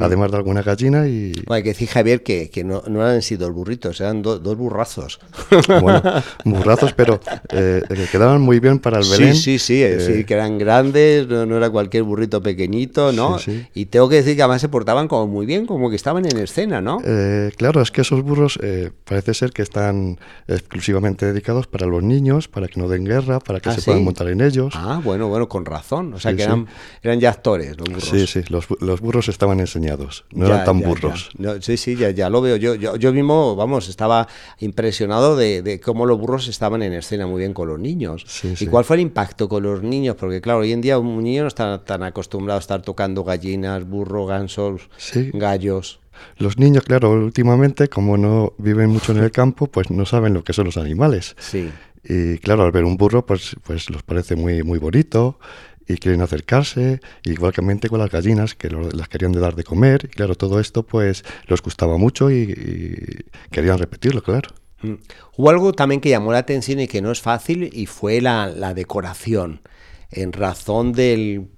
Además 0.00 0.30
de 0.30 0.36
alguna 0.36 0.62
gallina 0.62 1.06
y... 1.06 1.32
Bueno, 1.46 1.54
hay 1.54 1.62
que 1.62 1.70
decir, 1.70 1.88
Javier, 1.88 2.22
que, 2.22 2.50
que 2.50 2.64
no, 2.64 2.82
no 2.88 3.04
han 3.04 3.22
sido 3.22 3.52
burritos, 3.52 4.00
eran 4.00 4.22
dos 4.22 4.56
burrazos. 4.56 5.20
Bueno, 5.80 6.02
burrazos, 6.44 6.92
pero 6.92 7.20
eh, 7.50 7.82
que 7.88 8.06
quedaban 8.06 8.40
muy 8.40 8.58
bien 8.60 8.78
para 8.78 8.98
el 8.98 9.08
Belén. 9.08 9.34
Sí, 9.34 9.58
sí, 9.58 9.58
sí, 9.58 9.82
eh, 9.82 10.00
sí 10.00 10.24
que 10.24 10.34
eran 10.34 10.58
grandes, 10.58 11.26
no, 11.28 11.56
era 11.56 11.70
cualquier 11.70 12.02
burrito 12.02 12.42
pequeñito, 12.42 13.12
¿no? 13.12 13.38
Y 13.74 13.86
tengo 13.86 14.08
que 14.08 14.16
decir 14.16 14.36
que 14.36 14.42
además 14.42 14.60
se 14.60 14.68
portaban 14.68 15.08
como 15.08 15.26
muy 15.26 15.46
bien, 15.46 15.66
como 15.66 15.90
que 15.90 15.96
estaban 15.96 16.24
en 16.26 16.36
escena, 16.38 16.80
¿no? 16.80 16.98
Eh, 17.04 17.52
claro, 17.56 17.80
es 17.80 17.90
que 17.90 18.02
esos 18.02 18.22
burros 18.22 18.58
parece 19.04 19.34
ser 19.34 19.52
que 19.52 19.62
están 19.62 20.18
exclusivamente 20.46 21.26
dedicados 21.26 21.66
para 21.66 21.86
los 21.86 22.02
niños, 22.02 22.48
para 22.48 22.68
que 22.68 22.80
no 22.80 22.88
den 22.88 23.04
guerra, 23.04 23.38
para 23.38 23.60
que 23.60 23.70
¿Ah, 23.70 23.74
se 23.74 23.82
puedan 23.82 24.04
montar 24.04 24.28
en 24.28 24.40
ellos. 24.40 24.74
Ah, 24.76 25.00
bueno, 25.02 25.28
bueno, 25.28 25.48
con 25.48 25.64
razón. 25.64 26.14
O 26.14 26.20
sea, 26.20 26.34
que 26.34 26.42
eran, 26.42 26.66
eran 27.02 27.20
ya 27.20 27.30
actores 27.30 27.76
los 27.78 27.88
burros. 27.88 28.08
Sí, 28.08 28.26
sí, 28.26 28.42
los, 28.48 28.66
los 28.80 29.00
burros 29.00 29.28
estaban 29.28 29.60
enseñados, 29.68 30.24
no 30.32 30.46
eran 30.46 30.64
tan 30.64 30.80
burros. 30.80 31.30
sí, 31.60 31.76
sí, 31.76 31.96
ya, 31.96 32.10
ya 32.10 32.30
lo 32.30 32.40
veo. 32.40 32.56
Yo, 32.56 32.74
yo, 32.74 32.96
yo 32.96 33.12
mismo, 33.12 33.56
vamos, 33.56 33.88
estaba 33.88 34.28
impresionado 34.58 35.36
de, 35.36 35.62
de, 35.62 35.80
cómo 35.80 36.06
los 36.06 36.18
burros 36.18 36.48
estaban 36.48 36.82
en 36.82 36.92
escena 36.92 37.26
muy 37.26 37.40
bien 37.40 37.54
con 37.54 37.68
los 37.68 37.78
niños. 37.78 38.24
¿Y 38.60 38.66
cuál 38.66 38.84
fue 38.84 38.96
el 38.96 39.02
impacto 39.02 39.48
con 39.48 39.62
los 39.62 39.82
niños? 39.82 40.16
Porque 40.16 40.40
claro, 40.40 40.60
hoy 40.60 40.72
en 40.72 40.80
día 40.80 40.98
un 40.98 41.22
niño 41.22 41.42
no 41.42 41.48
está 41.48 41.84
tan 41.84 42.02
acostumbrado 42.02 42.58
a 42.58 42.60
estar 42.60 42.82
tocando 42.82 43.24
gallinas, 43.24 43.84
burro, 43.88 44.26
gansos, 44.26 44.88
gallos. 45.32 46.00
Los 46.36 46.58
niños, 46.58 46.84
claro, 46.84 47.10
últimamente, 47.12 47.88
como 47.88 48.16
no 48.16 48.52
viven 48.58 48.90
mucho 48.90 49.12
en 49.12 49.18
el 49.18 49.30
campo, 49.30 49.68
pues 49.68 49.90
no 49.90 50.04
saben 50.04 50.34
lo 50.34 50.42
que 50.42 50.52
son 50.52 50.66
los 50.66 50.76
animales. 50.76 51.36
Sí. 51.38 51.70
Y 52.04 52.38
claro, 52.38 52.64
al 52.64 52.72
ver 52.72 52.84
un 52.84 52.96
burro, 52.96 53.26
pues, 53.26 53.56
pues 53.64 53.90
los 53.90 54.02
parece 54.02 54.34
muy, 54.34 54.62
muy 54.62 54.78
bonito 54.78 55.38
y 55.88 55.96
quieren 55.96 56.20
acercarse, 56.20 57.00
igualmente 57.24 57.88
con 57.88 57.98
las 57.98 58.10
gallinas 58.10 58.54
que 58.54 58.68
las 58.70 59.08
querían 59.08 59.32
de 59.32 59.40
dar 59.40 59.56
de 59.56 59.64
comer. 59.64 60.04
Y 60.04 60.08
claro, 60.08 60.34
todo 60.34 60.60
esto 60.60 60.84
pues 60.84 61.24
les 61.46 61.62
gustaba 61.62 61.96
mucho 61.96 62.30
y, 62.30 63.24
querían 63.50 63.78
repetirlo, 63.78 64.22
claro. 64.22 64.50
Mm. 64.82 64.94
Hubo 65.36 65.50
algo 65.50 65.72
también 65.72 66.00
que 66.00 66.10
llamó 66.10 66.30
la 66.30 66.38
atención 66.38 66.78
y 66.78 66.86
que 66.86 67.00
no 67.00 67.10
es 67.10 67.20
fácil 67.20 67.70
y 67.72 67.86
fue 67.86 68.20
la, 68.20 68.46
la 68.46 68.74
decoración. 68.74 69.62
En 70.10 70.32
razón 70.32 70.92
del 70.92 71.48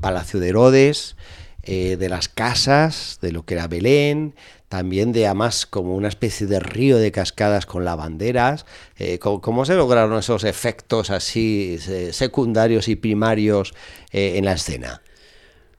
Palacio 0.00 0.40
de 0.40 0.48
Herodes, 0.50 1.16
eh, 1.62 1.96
de 1.98 2.08
las 2.08 2.28
casas, 2.28 3.18
de 3.20 3.32
lo 3.32 3.44
que 3.44 3.54
era 3.54 3.68
Belén, 3.68 4.34
también 4.70 5.10
de 5.10 5.26
además 5.26 5.66
como 5.66 5.96
una 5.96 6.06
especie 6.06 6.46
de 6.46 6.60
río 6.60 6.98
de 6.98 7.10
cascadas 7.10 7.66
con 7.66 7.84
lavanderas. 7.84 8.66
Eh, 9.00 9.18
¿cómo, 9.18 9.64
se 9.64 9.74
lograron 9.74 10.16
esos 10.16 10.44
efectos 10.44 11.10
así 11.10 11.76
secundarios 12.12 12.86
y 12.86 12.94
primarios 12.94 13.74
eh, 14.12 14.34
en 14.36 14.44
la 14.44 14.52
escena? 14.52 15.02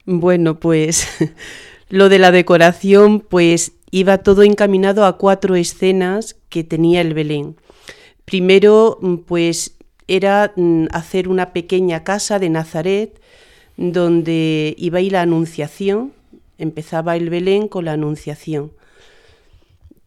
Bueno, 0.04 0.60
pues 0.60 1.08
lo 1.88 2.10
de 2.10 2.18
la 2.18 2.32
decoración, 2.32 3.20
pues 3.20 3.72
iba 3.90 4.18
todo 4.18 4.42
encaminado 4.42 5.06
a 5.06 5.16
cuatro 5.16 5.56
escenas 5.56 6.36
que 6.50 6.62
tenía 6.62 7.00
el 7.00 7.14
Belén. 7.14 7.56
Primero, 8.26 8.98
mm, 9.00 9.16
pues 9.26 9.74
era 10.06 10.52
mm, 10.54 10.88
hacer 10.90 11.28
una 11.28 11.54
pequeña 11.54 12.04
casa 12.04 12.38
de 12.38 12.50
Nazaret 12.50 13.18
donde 13.78 14.74
iba 14.76 14.98
a 14.98 15.00
ir 15.00 15.12
la 15.12 15.22
anunciación, 15.22 16.12
empezaba 16.58 17.16
el 17.16 17.30
Belén 17.30 17.68
con 17.68 17.86
la 17.86 17.92
anunciación 17.92 18.72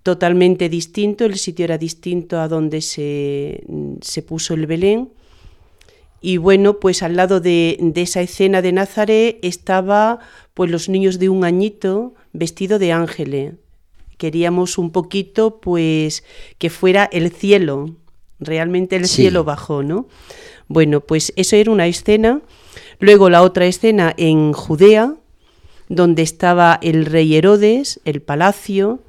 totalmente 0.06 0.70
distinto, 0.70 1.26
el 1.26 1.36
sitio 1.36 1.66
era 1.66 1.80
distinto 1.80 2.40
a 2.40 2.48
donde 2.48 2.82
se, 2.82 3.64
puso 4.28 4.54
el 4.54 4.68
Belén. 4.68 5.10
Y 6.22 6.38
bueno, 6.38 6.80
pues 6.80 7.02
al 7.02 7.16
lado 7.16 7.40
de, 7.40 7.80
esa 7.96 8.22
escena 8.22 8.62
de 8.62 8.72
Nazaret 8.72 9.40
estaba 9.42 10.20
pues 10.54 10.70
los 10.70 10.90
niños 10.90 11.18
de 11.18 11.30
un 11.30 11.44
añito 11.44 12.14
vestido 12.34 12.78
de 12.78 12.92
ángeles. 12.92 13.56
Queríamos 14.20 14.78
un 14.78 14.92
poquito 14.92 15.60
pues 15.60 16.24
que 16.60 16.70
fuera 16.70 17.10
el 17.12 17.32
cielo, 17.32 17.96
realmente 18.40 18.98
el 18.98 19.08
cielo 19.08 19.44
bajó, 19.44 19.82
¿no? 19.82 20.08
Bueno, 20.68 21.02
pues 21.02 21.34
eso 21.36 21.56
era 21.56 21.72
una 21.72 21.88
escena. 21.88 22.42
Luego 23.00 23.32
la 23.32 23.42
otra 23.42 23.66
escena 23.66 24.14
en 24.18 24.54
Judea, 24.54 25.16
donde 25.90 26.22
estaba 26.22 26.78
el 26.84 27.08
rey 27.08 27.36
Herodes, 27.36 28.02
el 28.06 28.22
palacio, 28.22 29.00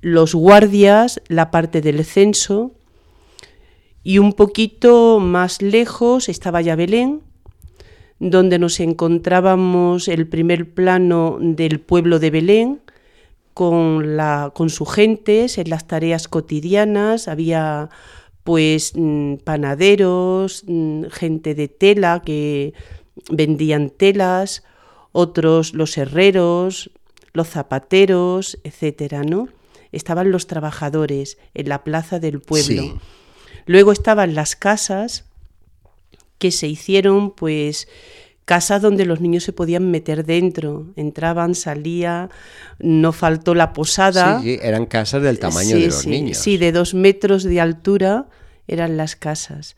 los 0.00 0.34
guardias, 0.34 1.20
la 1.28 1.50
parte 1.50 1.80
del 1.80 2.04
censo, 2.04 2.72
y 4.02 4.18
un 4.18 4.34
poquito 4.34 5.18
más 5.20 5.62
lejos 5.62 6.28
estaba 6.28 6.60
ya 6.60 6.76
Belén, 6.76 7.22
donde 8.18 8.58
nos 8.58 8.80
encontrábamos 8.80 10.08
el 10.08 10.26
primer 10.26 10.72
plano 10.72 11.38
del 11.40 11.80
pueblo 11.80 12.18
de 12.18 12.30
Belén, 12.30 12.80
con, 13.52 14.16
la, 14.16 14.52
con 14.54 14.68
sus 14.68 14.92
gentes 14.92 15.56
en 15.56 15.70
las 15.70 15.86
tareas 15.86 16.28
cotidianas, 16.28 17.26
había 17.26 17.88
pues 18.44 18.92
mm, 18.94 19.36
panaderos, 19.44 20.62
mm, 20.66 21.04
gente 21.10 21.54
de 21.54 21.66
tela 21.66 22.22
que 22.24 22.74
vendían 23.30 23.90
telas, 23.90 24.62
otros 25.12 25.72
los 25.72 25.96
herreros, 25.96 26.90
los 27.32 27.48
zapateros, 27.48 28.58
etcétera, 28.62 29.22
¿no? 29.24 29.48
Estaban 29.96 30.30
los 30.30 30.46
trabajadores 30.46 31.38
en 31.54 31.68
la 31.68 31.82
plaza 31.82 32.18
del 32.18 32.40
pueblo. 32.40 33.00
Luego 33.66 33.92
estaban 33.92 34.34
las 34.34 34.54
casas 34.54 35.24
que 36.38 36.50
se 36.50 36.68
hicieron, 36.68 37.32
pues, 37.32 37.88
casas 38.44 38.80
donde 38.80 39.06
los 39.06 39.20
niños 39.20 39.42
se 39.42 39.52
podían 39.52 39.90
meter 39.90 40.24
dentro, 40.24 40.86
entraban, 40.96 41.54
salía, 41.54 42.30
no 42.78 43.12
faltó 43.12 43.54
la 43.54 43.72
posada. 43.72 44.40
Sí, 44.40 44.58
eran 44.62 44.86
casas 44.86 45.22
del 45.22 45.38
tamaño 45.38 45.76
de 45.76 45.86
los 45.86 46.06
niños. 46.06 46.38
Sí, 46.38 46.56
de 46.56 46.72
dos 46.72 46.94
metros 46.94 47.42
de 47.42 47.60
altura 47.60 48.28
eran 48.68 48.96
las 48.96 49.16
casas. 49.16 49.76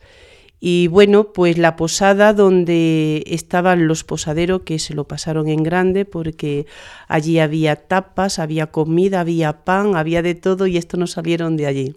Y 0.61 0.87
bueno, 0.87 1.31
pues 1.31 1.57
la 1.57 1.77
posada 1.77 2.33
donde 2.33 3.23
estaban 3.27 3.87
los 3.87 4.03
posaderos 4.03 4.63
que 4.63 4.77
se 4.77 4.93
lo 4.93 5.05
pasaron 5.05 5.47
en 5.47 5.63
grande 5.63 6.03
porque 6.03 6.65
allí 7.07 7.39
había 7.39 7.77
tapas, 7.77 8.39
había 8.39 8.67
comida, 8.67 9.21
había 9.21 9.63
pan, 9.63 9.95
había 9.95 10.21
de 10.21 10.35
todo 10.35 10.67
y 10.67 10.75
esto 10.75 10.97
no 10.97 11.07
salieron 11.07 11.55
de 11.55 11.65
allí. 11.65 11.95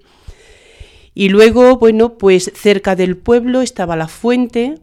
Y 1.14 1.28
luego, 1.28 1.76
bueno, 1.76 2.16
pues 2.19 2.52
cerca 2.54 2.95
del 2.95 3.16
pueblo 3.16 3.62
estaba 3.62 3.97
la 3.97 4.09
fuente, 4.09 4.76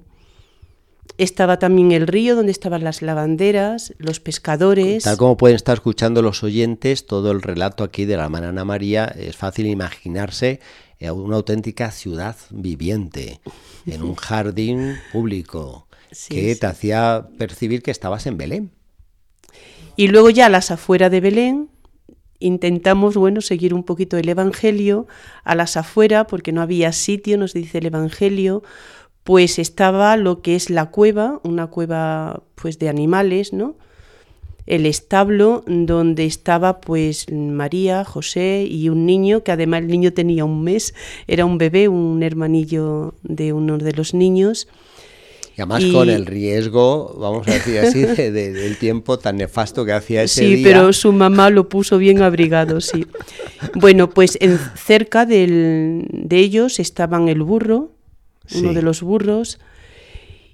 estaba 1.17 1.57
también 1.57 1.91
el 1.91 2.05
río 2.05 2.35
donde 2.35 2.51
estaban 2.51 2.83
las 2.83 3.01
lavanderas, 3.01 3.93
los 3.97 4.19
pescadores. 4.19 5.03
Tal 5.03 5.17
como 5.17 5.37
pueden 5.37 5.55
estar 5.55 5.75
escuchando 5.75 6.21
los 6.21 6.43
oyentes, 6.43 7.05
todo 7.07 7.31
el 7.31 7.41
relato 7.41 7.83
aquí 7.83 8.05
de 8.05 8.17
la 8.17 8.25
hermana 8.25 8.49
Ana 8.49 8.65
María, 8.65 9.05
es 9.05 9.35
fácil 9.35 9.67
imaginarse 9.67 10.59
una 10.99 11.37
auténtica 11.37 11.91
ciudad 11.91 12.35
viviente, 12.49 13.39
en 13.85 14.03
un 14.03 14.15
jardín 14.15 14.95
público, 15.11 15.87
que 16.27 16.55
te 16.55 16.67
hacía 16.67 17.29
percibir 17.37 17.81
que 17.81 17.91
estabas 17.91 18.25
en 18.25 18.37
Belén. 18.37 18.71
Y 19.95 20.07
luego 20.07 20.29
ya 20.29 20.47
a 20.47 20.49
las 20.49 20.71
afueras 20.71 21.11
de 21.11 21.21
Belén 21.21 21.69
intentamos, 22.39 23.15
bueno, 23.15 23.41
seguir 23.41 23.73
un 23.73 23.83
poquito 23.83 24.17
el 24.17 24.29
Evangelio 24.29 25.07
a 25.43 25.55
las 25.55 25.77
afueras, 25.77 26.25
porque 26.29 26.51
no 26.51 26.61
había 26.61 26.93
sitio, 26.93 27.37
nos 27.37 27.53
dice 27.53 27.79
el 27.79 27.87
Evangelio, 27.87 28.63
pues 29.23 29.59
estaba 29.59 30.15
lo 30.17 30.41
que 30.41 30.55
es 30.55 30.69
la 30.69 30.89
cueva, 30.89 31.39
una 31.43 31.67
cueva 31.67 32.43
pues 32.55 32.79
de 32.79 32.89
animales, 32.89 33.53
¿no? 33.53 33.75
El 34.69 34.85
establo 34.85 35.63
donde 35.65 36.25
estaba 36.25 36.79
pues 36.79 37.25
María, 37.31 38.05
José 38.05 38.65
y 38.69 38.89
un 38.89 39.05
niño, 39.05 39.43
que 39.43 39.51
además 39.51 39.81
el 39.81 39.87
niño 39.87 40.13
tenía 40.13 40.45
un 40.45 40.63
mes, 40.63 40.93
era 41.27 41.43
un 41.43 41.57
bebé, 41.57 41.87
un 41.87 42.21
hermanillo 42.21 43.15
de 43.23 43.51
uno 43.51 43.79
de 43.79 43.91
los 43.93 44.13
niños. 44.13 44.67
Y 45.57 45.61
además 45.61 45.83
con 45.91 46.09
el 46.09 46.27
riesgo, 46.27 47.17
vamos 47.19 47.47
a 47.47 47.51
decir 47.51 47.79
así, 47.79 48.01
del 48.05 48.77
tiempo 48.77 49.17
tan 49.17 49.37
nefasto 49.37 49.83
que 49.85 49.91
hacía 49.91 50.23
ese 50.23 50.45
día. 50.45 50.57
Sí, 50.57 50.63
pero 50.63 50.93
su 50.93 51.11
mamá 51.11 51.49
lo 51.49 51.67
puso 51.67 51.97
bien 51.97 52.21
abrigado, 52.21 52.79
sí. 52.79 53.07
Bueno, 53.73 54.11
pues 54.11 54.37
en, 54.39 54.57
cerca 54.75 55.25
de 55.25 56.05
ellos 56.29 56.79
estaban 56.79 57.27
el 57.27 57.41
burro, 57.41 57.91
uno 58.55 58.73
de 58.73 58.81
los 58.83 59.01
burros, 59.01 59.59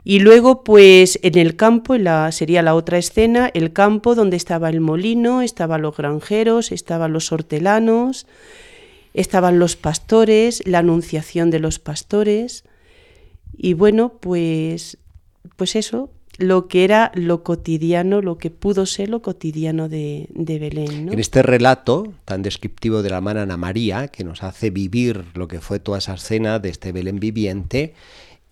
y 0.07 0.19
luego, 0.19 0.63
pues 0.63 1.17
en 1.23 1.35
el 1.35 1.55
campo, 1.55 1.97
la, 1.97 2.31
sería 2.31 2.61
la 2.61 2.75
otra 2.75 2.99
escena, 2.99 3.49
el 3.55 3.73
campo 3.73 4.13
donde 4.13 4.37
estaba 4.37 4.69
el 4.69 4.79
molino, 4.79 5.41
estaban 5.41 5.81
los 5.81 5.97
granjeros, 5.97 6.71
estaban 6.71 7.11
los 7.11 7.31
hortelanos, 7.31 8.27
estaban 9.15 9.57
los 9.57 9.75
pastores, 9.75 10.61
la 10.67 10.79
anunciación 10.79 11.49
de 11.49 11.59
los 11.59 11.79
pastores. 11.79 12.65
Y 13.57 13.73
bueno, 13.73 14.13
pues, 14.19 14.99
pues 15.55 15.75
eso, 15.75 16.11
lo 16.37 16.67
que 16.67 16.83
era 16.83 17.11
lo 17.15 17.41
cotidiano, 17.41 18.21
lo 18.21 18.37
que 18.37 18.51
pudo 18.51 18.85
ser 18.85 19.09
lo 19.09 19.23
cotidiano 19.23 19.89
de, 19.89 20.27
Belén. 20.35 21.09
En 21.11 21.19
este 21.19 21.41
relato 21.41 22.13
tan 22.25 22.43
descriptivo 22.43 23.01
de 23.01 23.09
la 23.09 23.17
hermana 23.17 23.41
Ana 23.41 23.57
María, 23.57 24.09
que 24.09 24.23
nos 24.23 24.43
hace 24.43 24.69
vivir 24.69 25.25
lo 25.33 25.47
que 25.47 25.61
fue 25.61 25.79
toda 25.79 25.97
esa 25.97 26.13
escena 26.13 26.59
de 26.59 26.69
este 26.69 26.91
Belén 26.91 27.19
viviente, 27.19 27.95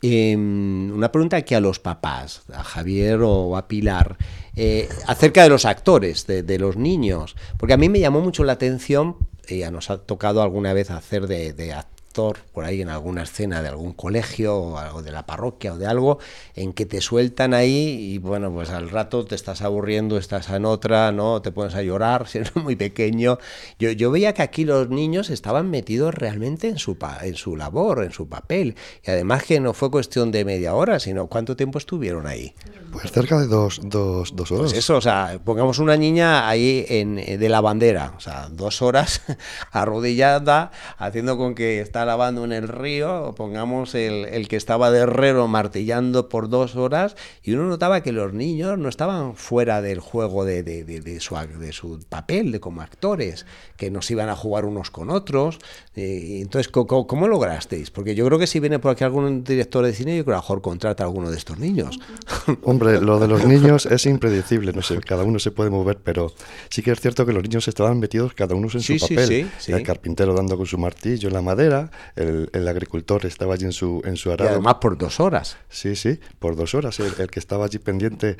Em, 0.05 0.91
una 0.91 1.13
pregunta 1.13 1.37
aquí 1.37 1.55
a 1.55 1.61
los 1.61 1.79
papás, 1.79 2.41
a 2.53 2.61
Javier 2.61 3.21
o 3.21 3.55
a 3.55 3.69
Pilar, 3.69 4.17
eh, 4.53 4.89
acerca 5.07 5.43
de 5.43 5.49
los 5.49 5.63
actores, 5.63 6.27
de, 6.27 6.59
los 6.59 6.75
niños, 6.75 7.37
porque 7.57 7.73
a 7.73 7.77
mí 7.77 7.87
me 7.87 8.01
llamó 8.01 8.19
mucho 8.19 8.43
la 8.43 8.51
atención, 8.51 9.15
ya 9.47 9.71
nos 9.71 9.89
ha 9.89 9.99
tocado 9.99 10.41
alguna 10.41 10.73
vez 10.73 10.91
hacer 10.91 11.27
de, 11.27 11.53
de 11.53 11.71
por 12.13 12.65
ahí 12.65 12.81
en 12.81 12.89
alguna 12.89 13.23
escena 13.23 13.61
de 13.61 13.69
algún 13.69 13.93
colegio 13.93 14.55
o 14.55 14.77
algo 14.77 15.01
de 15.01 15.11
la 15.11 15.25
parroquia 15.25 15.73
o 15.73 15.77
de 15.77 15.87
algo, 15.87 16.19
en 16.55 16.73
que 16.73 16.85
te 16.85 17.01
sueltan 17.01 17.53
ahí 17.53 18.13
y 18.13 18.17
bueno, 18.19 18.51
pues 18.51 18.69
al 18.69 18.89
rato 18.89 19.25
te 19.25 19.35
estás 19.35 19.61
aburriendo, 19.61 20.17
estás 20.17 20.49
en 20.49 20.65
otra, 20.65 21.11
¿no? 21.11 21.41
Te 21.41 21.51
pones 21.51 21.75
a 21.75 21.81
llorar, 21.81 22.27
si 22.29 22.39
eres 22.39 22.55
muy 22.55 22.75
pequeño. 22.75 23.39
Yo, 23.79 23.91
yo 23.91 24.11
veía 24.11 24.33
que 24.33 24.43
aquí 24.43 24.63
los 24.63 24.89
niños 24.89 25.29
estaban 25.29 25.69
metidos 25.69 26.13
realmente 26.13 26.67
en 26.69 26.77
su, 26.77 26.97
en 27.21 27.35
su 27.35 27.55
labor, 27.55 28.03
en 28.03 28.11
su 28.11 28.29
papel. 28.29 28.75
Y 29.05 29.11
además 29.11 29.43
que 29.43 29.59
no 29.59 29.73
fue 29.73 29.89
cuestión 29.89 30.31
de 30.31 30.45
media 30.45 30.75
hora, 30.75 30.99
sino 30.99 31.27
cuánto 31.27 31.55
tiempo 31.55 31.79
estuvieron 31.79 32.27
ahí. 32.27 32.53
Pues 32.91 33.11
cerca 33.11 33.39
de 33.39 33.47
dos, 33.47 33.81
dos, 33.83 34.35
dos 34.35 34.51
horas. 34.51 34.71
Pues 34.71 34.77
eso, 34.77 34.97
o 34.97 35.01
sea, 35.01 35.39
pongamos 35.43 35.79
una 35.79 35.97
niña 35.97 36.47
ahí 36.47 36.85
en, 36.87 37.15
de 37.15 37.49
la 37.49 37.59
bandera, 37.59 38.13
o 38.15 38.19
sea, 38.19 38.49
dos 38.51 38.83
horas 38.83 39.21
arrodillada, 39.71 40.71
haciendo 40.97 41.37
con 41.37 41.55
que 41.55 41.81
está 41.81 42.02
lavando 42.05 42.45
en 42.45 42.51
el 42.51 42.67
río, 42.67 43.33
pongamos 43.35 43.95
el, 43.95 44.47
que 44.47 44.55
estaba 44.55 44.91
de 44.91 44.99
herrero 44.99 45.47
martillando 45.47 46.29
por 46.29 46.49
dos 46.49 46.75
horas, 46.75 47.15
y 47.43 47.53
uno 47.53 47.67
notaba 47.67 48.01
que 48.01 48.11
los 48.11 48.33
niños 48.33 48.77
no 48.77 48.89
estaban 48.89 49.35
fuera 49.35 49.81
del 49.81 49.99
juego 49.99 50.45
de, 50.45 50.63
de, 50.63 51.19
su, 51.19 51.35
de 51.35 51.71
su 51.73 51.99
papel, 52.07 52.51
de 52.51 52.59
como 52.59 52.81
actores, 52.81 53.45
que 53.77 53.91
nos 53.91 54.09
iban 54.11 54.29
a 54.29 54.35
jugar 54.35 54.65
unos 54.65 54.91
con 54.91 55.09
otros. 55.09 55.59
Eh, 55.95 56.39
entonces, 56.41 56.71
¿cómo, 56.71 57.27
lograsteis? 57.27 57.91
Porque 57.91 58.15
yo 58.15 58.25
creo 58.25 58.39
que 58.39 58.47
si 58.47 58.59
viene 58.59 58.79
por 58.79 58.91
aquí 58.91 59.03
algún 59.03 59.43
director 59.43 59.85
de 59.85 59.93
cine, 59.93 60.17
yo 60.17 60.25
creo 60.25 60.35
que 60.35 60.41
mejor 60.41 60.61
contrata 60.61 61.03
a 61.03 61.07
alguno 61.07 61.29
de 61.29 61.37
estos 61.37 61.59
niños. 61.59 61.99
Hombre, 62.63 62.99
lo 63.01 63.19
de 63.19 63.27
los 63.27 63.45
niños 63.45 63.85
es 63.85 64.05
impredecible, 64.05 64.73
no 64.73 64.81
sé, 64.81 64.99
cada 64.99 65.23
uno 65.23 65.39
se 65.39 65.51
puede 65.51 65.69
mover, 65.69 65.97
pero 66.03 66.33
sí 66.69 66.81
que 66.81 66.91
es 66.91 66.99
cierto 66.99 67.25
que 67.25 67.33
los 67.33 67.43
niños 67.43 67.67
estaban 67.67 67.99
metidos 67.99 68.33
cada 68.33 68.55
uno 68.55 68.67
en 68.73 68.81
su 68.81 68.97
papel. 68.97 69.49
el 69.67 69.83
carpintero 69.83 70.33
dando 70.33 70.57
con 70.57 70.65
su 70.65 70.77
martillo 70.77 71.27
en 71.27 71.33
la 71.33 71.41
madera, 71.41 71.91
el, 72.15 72.67
agricultor 72.67 73.25
estaba 73.25 73.53
allí 73.53 73.65
en 73.65 73.71
su, 73.71 74.01
en 74.05 74.17
su 74.17 74.31
arado. 74.31 74.51
además 74.51 74.75
por 74.75 74.97
dos 74.97 75.19
horas. 75.19 75.57
Sí, 75.69 75.95
sí, 75.95 76.19
por 76.39 76.55
dos 76.55 76.73
horas. 76.73 76.99
el 76.99 77.29
que 77.29 77.39
estaba 77.39 77.65
allí 77.65 77.79
pendiente 77.79 78.37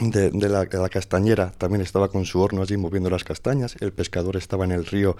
de, 0.00 0.48
la, 0.48 0.88
castañera 0.88 1.52
también 1.58 1.82
estaba 1.82 2.08
con 2.08 2.24
su 2.24 2.40
horno 2.40 2.62
allí 2.62 2.78
moviendo 2.78 3.10
las 3.10 3.24
castañas, 3.24 3.76
el 3.80 3.92
pescador 3.92 4.36
estaba 4.36 4.64
en 4.64 4.72
el 4.72 4.86
río 4.86 5.16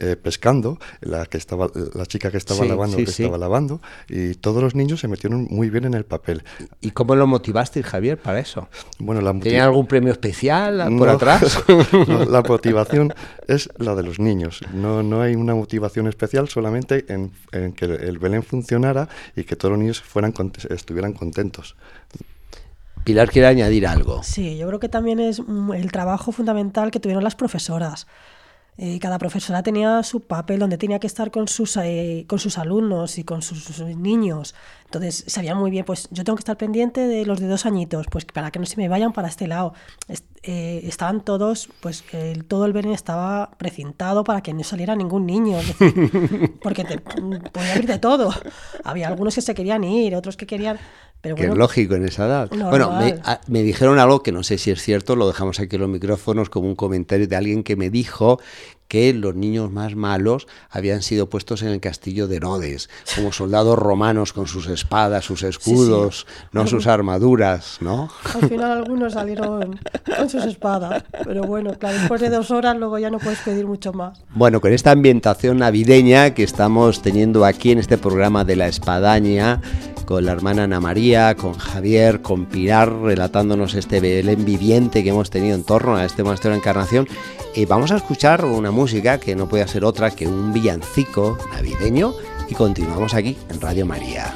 eh, 0.00 0.16
pescando, 0.16 0.78
la, 1.00 1.26
que 1.26 1.38
estaba, 1.38 1.70
la 1.94 2.06
chica 2.06 2.30
que 2.32 2.36
estaba 2.36 2.64
lavando 2.64 2.96
que 2.96 3.04
estaba 3.04 3.38
lavando, 3.38 3.80
y 4.08 4.34
todos 4.34 4.62
los 4.62 4.74
niños 4.74 5.00
se 5.00 5.08
metieron 5.08 5.46
muy 5.48 5.70
bien 5.70 5.84
en 5.84 5.94
el 5.94 6.04
papel. 6.04 6.42
¿Y 6.80 6.90
cómo 6.90 7.14
lo 7.14 7.26
motivaste, 7.28 7.84
Javier, 7.84 8.18
para 8.18 8.40
eso? 8.40 8.68
Bueno, 8.98 9.20
la 9.20 9.32
¿Tenía 9.38 9.64
algún 9.64 9.86
premio 9.86 10.12
especial 10.12 10.92
por 10.98 11.08
atrás? 11.08 11.62
la 12.28 12.42
motivación 12.42 13.14
es 13.46 13.70
la 13.78 13.94
de 13.94 14.02
los 14.02 14.18
niños, 14.18 14.60
no, 14.72 15.04
no 15.04 15.22
hay 15.22 15.36
una 15.36 15.54
motivación 15.54 16.08
especial, 16.08 16.48
solamente 16.48 17.04
en, 17.08 17.30
en 17.52 17.72
que 17.72 17.84
el 17.84 18.18
Belén 18.18 18.42
funcionara 18.42 19.08
y 19.36 19.44
que 19.44 19.54
todos 19.54 19.72
los 19.72 19.78
niños 19.78 20.00
fueran, 20.00 20.34
estuvieran 20.68 21.12
contentos. 21.12 21.76
Pilar 23.06 23.30
quiere 23.30 23.46
añadir 23.46 23.86
algo. 23.86 24.24
Sí, 24.24 24.58
yo 24.58 24.66
creo 24.66 24.80
que 24.80 24.88
también 24.88 25.20
es 25.20 25.40
el 25.74 25.92
trabajo 25.92 26.32
fundamental 26.32 26.90
que 26.90 26.98
tuvieron 26.98 27.22
las 27.22 27.36
profesoras. 27.36 28.08
Eh, 28.78 28.98
cada 28.98 29.16
profesora 29.18 29.62
tenía 29.62 30.02
su 30.02 30.22
papel 30.22 30.58
donde 30.58 30.76
tenía 30.76 30.98
que 30.98 31.06
estar 31.06 31.30
con 31.30 31.46
sus, 31.46 31.76
eh, 31.76 32.24
con 32.26 32.40
sus 32.40 32.58
alumnos 32.58 33.16
y 33.18 33.22
con 33.22 33.42
sus, 33.42 33.80
niños. 33.80 34.56
Entonces 34.86 35.24
sabía 35.28 35.54
muy 35.54 35.70
bien, 35.70 35.84
pues 35.84 36.08
yo 36.10 36.24
tengo 36.24 36.36
que 36.36 36.40
estar 36.40 36.56
pendiente 36.56 37.06
de 37.06 37.24
los 37.24 37.38
de 37.38 37.46
dos 37.46 37.64
añitos, 37.64 38.08
pues 38.10 38.24
para 38.24 38.50
que 38.50 38.58
no 38.58 38.66
se 38.66 38.76
me 38.76 38.88
vayan 38.88 39.12
para 39.12 39.28
este 39.28 39.46
lado. 39.46 39.72
Eh, 40.42 40.80
estaban 40.82 41.24
todos, 41.24 41.68
pues 41.80 42.02
todo 42.48 42.66
el 42.66 42.72
Belén 42.72 42.92
estaba 42.92 43.52
precintado 43.56 44.24
para 44.24 44.40
que 44.40 44.52
no 44.52 44.64
saliera 44.64 44.96
ningún 44.96 45.26
niño, 45.26 45.58
porque 46.60 46.82
te, 46.82 46.98
podía 46.98 47.72
abrir 47.72 47.86
de 47.86 48.00
todo. 48.00 48.34
Había 48.82 49.06
algunos 49.06 49.36
que 49.36 49.42
se 49.42 49.54
querían 49.54 49.84
ir, 49.84 50.16
otros 50.16 50.36
que 50.36 50.46
querían 50.46 50.78
que 51.34 51.46
es 51.46 51.54
lógico 51.54 51.94
en 51.94 52.04
esa 52.04 52.26
edad. 52.26 52.50
Bueno, 52.50 52.92
me, 53.46 53.62
dijeron 53.62 53.98
algo 53.98 54.22
que 54.22 54.32
no 54.32 54.42
sé 54.42 54.58
si 54.58 54.70
es 54.70 54.82
cierto, 54.82 55.16
lo 55.16 55.26
dejamos 55.26 55.60
aquí 55.60 55.76
en 55.76 55.82
los 55.82 55.90
micrófonos 55.90 56.50
como 56.50 56.68
un 56.68 56.76
comentario 56.76 57.26
de 57.26 57.36
alguien 57.36 57.62
que 57.62 57.76
me 57.76 57.90
dijo 57.90 58.38
que 58.88 59.12
los 59.12 59.34
niños 59.34 59.70
más 59.70 59.96
malos 59.96 60.46
habían 60.70 61.02
sido 61.02 61.28
puestos 61.28 61.62
en 61.62 61.68
el 61.68 61.80
castillo 61.80 62.28
de 62.28 62.36
Herodes, 62.36 62.88
como 63.14 63.32
soldados 63.32 63.78
romanos 63.78 64.32
con 64.32 64.46
sus 64.46 64.68
espadas, 64.68 65.24
sus 65.24 65.42
escudos, 65.42 66.26
no 66.52 66.66
sus 66.66 66.86
armaduras, 66.86 67.78
¿no? 67.80 68.08
Al 68.34 68.48
final 68.48 68.70
algunos 68.70 69.14
salieron 69.14 69.80
con 70.16 70.30
sus 70.30 70.44
espadas, 70.44 71.04
pero 71.24 71.42
bueno, 71.42 71.74
claro, 71.78 71.98
después 71.98 72.20
de 72.20 72.30
dos 72.30 72.50
horas 72.50 72.76
luego 72.76 72.98
ya 72.98 73.10
no 73.10 73.18
puedes 73.18 73.40
pedir 73.40 73.66
mucho 73.66 73.92
más. 73.92 74.22
Bueno, 74.34 74.60
con 74.60 74.72
esta 74.72 74.92
ambientación 74.92 75.58
navideña 75.58 76.34
que 76.34 76.44
estamos 76.44 77.02
teniendo 77.02 77.44
aquí 77.44 77.72
en 77.72 77.78
este 77.78 77.98
programa 77.98 78.44
de 78.44 78.56
la 78.56 78.68
espadaña, 78.68 79.60
con 80.06 80.24
la 80.24 80.32
hermana 80.32 80.64
Ana 80.64 80.80
María, 80.80 81.34
con 81.34 81.54
Javier, 81.54 82.22
con 82.22 82.46
Pilar, 82.46 82.90
relatándonos 82.90 83.74
este 83.74 84.00
Belén 84.00 84.44
viviente 84.44 85.02
que 85.02 85.10
hemos 85.10 85.28
tenido 85.28 85.54
en 85.54 85.64
torno 85.64 85.96
a 85.96 86.04
este 86.04 86.22
monasterio 86.22 86.52
de 86.52 86.60
Encarnación. 86.60 87.08
Y 87.54 87.66
vamos 87.66 87.90
a 87.90 87.96
escuchar 87.96 88.44
una 88.44 88.70
música 88.70 89.18
que 89.18 89.34
no 89.34 89.48
puede 89.48 89.66
ser 89.68 89.84
otra 89.84 90.10
que 90.10 90.26
un 90.26 90.52
villancico 90.52 91.36
navideño 91.52 92.14
y 92.48 92.54
continuamos 92.54 93.14
aquí 93.14 93.36
en 93.50 93.60
Radio 93.60 93.84
María. 93.84 94.32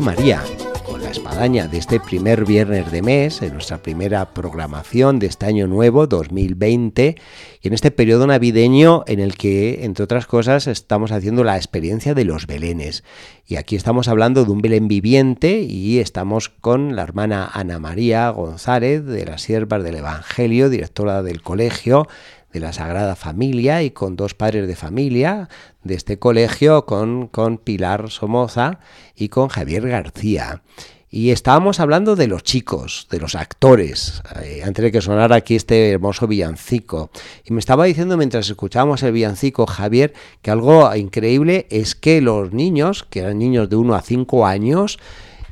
María, 0.00 0.42
con 0.84 1.02
la 1.02 1.10
espadaña 1.10 1.68
de 1.68 1.78
este 1.78 2.00
primer 2.00 2.44
viernes 2.44 2.90
de 2.90 3.02
mes, 3.02 3.42
en 3.42 3.52
nuestra 3.52 3.78
primera 3.78 4.32
programación 4.34 5.18
de 5.18 5.26
este 5.26 5.46
año 5.46 5.66
nuevo, 5.66 6.06
2020, 6.06 7.16
y 7.60 7.68
en 7.68 7.74
este 7.74 7.90
periodo 7.90 8.26
navideño 8.26 9.04
en 9.06 9.20
el 9.20 9.36
que, 9.36 9.84
entre 9.84 10.04
otras 10.04 10.26
cosas, 10.26 10.66
estamos 10.66 11.12
haciendo 11.12 11.44
la 11.44 11.56
experiencia 11.56 12.14
de 12.14 12.24
los 12.24 12.46
belenes. 12.46 13.04
Y 13.46 13.56
aquí 13.56 13.76
estamos 13.76 14.08
hablando 14.08 14.44
de 14.44 14.50
un 14.50 14.62
Belén 14.62 14.88
viviente 14.88 15.60
y 15.60 15.98
estamos 15.98 16.48
con 16.48 16.96
la 16.96 17.02
hermana 17.02 17.50
Ana 17.52 17.78
María 17.78 18.28
González, 18.30 19.04
de 19.04 19.26
las 19.26 19.42
Siervas 19.42 19.84
del 19.84 19.96
Evangelio, 19.96 20.70
directora 20.70 21.22
del 21.22 21.42
colegio 21.42 22.08
de 22.54 22.60
la 22.60 22.72
Sagrada 22.72 23.16
Familia 23.16 23.82
y 23.82 23.90
con 23.90 24.14
dos 24.14 24.34
padres 24.34 24.68
de 24.68 24.76
familia 24.76 25.48
de 25.82 25.94
este 25.94 26.20
colegio, 26.20 26.86
con, 26.86 27.26
con 27.26 27.58
Pilar 27.58 28.10
Somoza 28.10 28.78
y 29.16 29.28
con 29.28 29.48
Javier 29.48 29.88
García. 29.88 30.62
Y 31.10 31.30
estábamos 31.30 31.80
hablando 31.80 32.14
de 32.14 32.28
los 32.28 32.44
chicos, 32.44 33.08
de 33.10 33.18
los 33.18 33.34
actores, 33.34 34.22
eh, 34.42 34.62
antes 34.64 34.84
de 34.84 34.92
que 34.92 35.00
sonara 35.00 35.36
aquí 35.36 35.56
este 35.56 35.90
hermoso 35.90 36.28
villancico. 36.28 37.10
Y 37.44 37.52
me 37.52 37.58
estaba 37.58 37.84
diciendo 37.84 38.16
mientras 38.16 38.48
escuchábamos 38.48 39.02
el 39.02 39.12
villancico, 39.12 39.66
Javier, 39.66 40.14
que 40.40 40.52
algo 40.52 40.94
increíble 40.94 41.66
es 41.70 41.96
que 41.96 42.20
los 42.20 42.52
niños, 42.52 43.04
que 43.10 43.20
eran 43.20 43.38
niños 43.38 43.68
de 43.68 43.76
1 43.76 43.94
a 43.94 44.00
5 44.00 44.46
años, 44.46 44.98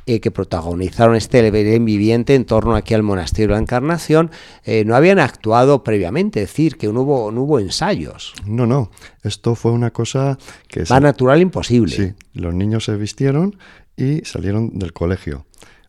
eh, 0.05 0.19
que 0.19 0.31
protagonizaron 0.31 1.15
este 1.15 1.49
Belén 1.49 1.85
viviente 1.85 2.35
en 2.35 2.45
torno 2.45 2.75
aquí 2.75 2.93
al 2.93 3.03
monasterio 3.03 3.49
de 3.49 3.53
la 3.53 3.61
Encarnación, 3.61 4.31
eh, 4.63 4.83
no 4.85 4.95
habían 4.95 5.19
actuado 5.19 5.83
previamente, 5.83 6.41
es 6.41 6.49
decir, 6.49 6.77
que 6.77 6.87
no 6.87 7.01
hubo, 7.01 7.31
no 7.31 7.43
hubo 7.43 7.59
ensayos. 7.59 8.33
No, 8.45 8.65
no, 8.65 8.91
esto 9.23 9.55
fue 9.55 9.71
una 9.71 9.91
cosa 9.91 10.37
que... 10.67 10.83
Va 10.83 10.99
natural 10.99 11.41
imposible. 11.41 11.95
Sí, 11.95 12.13
los 12.33 12.53
niños 12.53 12.85
se 12.85 12.95
vistieron 12.95 13.57
y 13.95 14.21
salieron 14.25 14.77
del 14.77 14.93
colegio. 14.93 15.45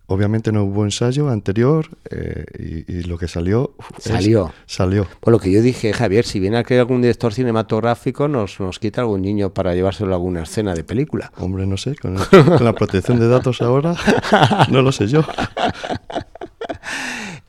Obviamente 0.07 0.53
no 0.53 0.65
hubo 0.65 0.85
ensayo 0.85 1.31
anterior 1.31 1.87
eh, 2.11 2.45
y, 2.89 3.05
lo 3.05 3.17
que 3.17 3.27
salió... 3.27 3.75
Salió. 3.99 4.53
salió. 4.67 5.07
Por 5.21 5.33
lo 5.33 5.39
que 5.39 5.51
yo 5.51 5.63
dije, 5.63 5.95
Javier, 5.95 6.27
si 6.27 6.41
viene 6.41 6.59
a 6.59 6.63
crear 6.63 6.81
algún 6.81 7.01
director 7.01 7.33
cinematográfico, 7.33 8.29
nos, 8.29 8.61
nos 8.61 8.79
quita 8.79 9.01
algún 9.01 9.23
niño 9.23 9.55
para 9.55 9.75
llevárselo 9.75 10.13
a 10.13 10.17
alguna 10.17 10.43
escena 10.43 10.75
de 10.75 10.85
película. 10.85 11.33
Hombre, 11.39 11.67
no 11.67 11.79
sé, 11.79 11.97
con, 11.97 12.17
la 12.61 12.73
protección 12.75 13.19
de 13.19 13.29
datos 13.29 13.63
ahora, 13.63 13.97
no 14.71 14.83
lo 14.83 14.93
sé 14.93 15.07
yo. 15.07 15.25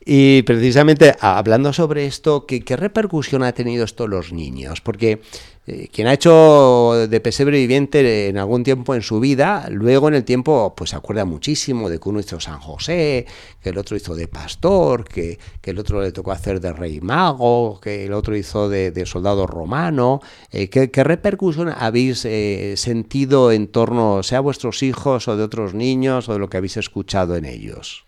Y 0.08 0.42
precisamente 0.42 1.16
hablando 1.18 1.72
sobre 1.72 2.06
esto, 2.06 2.46
¿qué, 2.46 2.60
¿qué, 2.60 2.76
repercusión 2.76 3.42
ha 3.42 3.50
tenido 3.50 3.84
esto 3.84 4.04
en 4.04 4.10
los 4.10 4.32
niños? 4.32 4.80
Porque 4.80 5.20
eh, 5.68 5.88
quien 5.92 6.06
ha 6.06 6.12
hecho 6.12 7.08
de 7.10 7.20
pesebre 7.20 7.58
viviente 7.58 8.28
en 8.28 8.38
algún 8.38 8.62
tiempo 8.62 8.94
en 8.94 9.02
su 9.02 9.18
vida, 9.18 9.66
luego 9.68 10.06
en 10.06 10.14
el 10.14 10.22
tiempo 10.24 10.74
pues 10.76 10.90
se 10.90 10.96
acuerda 10.96 11.24
muchísimo 11.24 11.90
de 11.90 11.98
que 11.98 12.08
uno 12.08 12.20
hizo 12.20 12.38
San 12.38 12.60
José, 12.60 13.26
que 13.60 13.70
el 13.70 13.78
otro 13.78 13.96
hizo 13.96 14.14
de 14.14 14.28
pastor, 14.28 15.04
que, 15.04 15.40
el 15.64 15.78
otro 15.80 16.00
le 16.00 16.12
tocó 16.12 16.30
hacer 16.30 16.60
de 16.60 16.72
rey 16.72 17.00
mago, 17.00 17.80
que 17.80 18.04
el 18.04 18.12
otro 18.12 18.36
hizo 18.36 18.68
de, 18.68 19.06
soldado 19.06 19.48
romano. 19.48 20.20
Eh, 20.52 20.68
¿qué, 20.68 21.02
repercusión 21.02 21.68
habéis 21.76 22.24
eh, 22.26 22.74
sentido 22.76 23.50
en 23.50 23.66
torno, 23.66 24.22
sea 24.22 24.38
vuestros 24.38 24.84
hijos 24.84 25.26
o 25.26 25.36
de 25.36 25.42
otros 25.42 25.74
niños 25.74 26.28
o 26.28 26.34
de 26.34 26.38
lo 26.38 26.48
que 26.48 26.58
habéis 26.58 26.76
escuchado 26.76 27.34
en 27.34 27.44
ellos? 27.44 28.05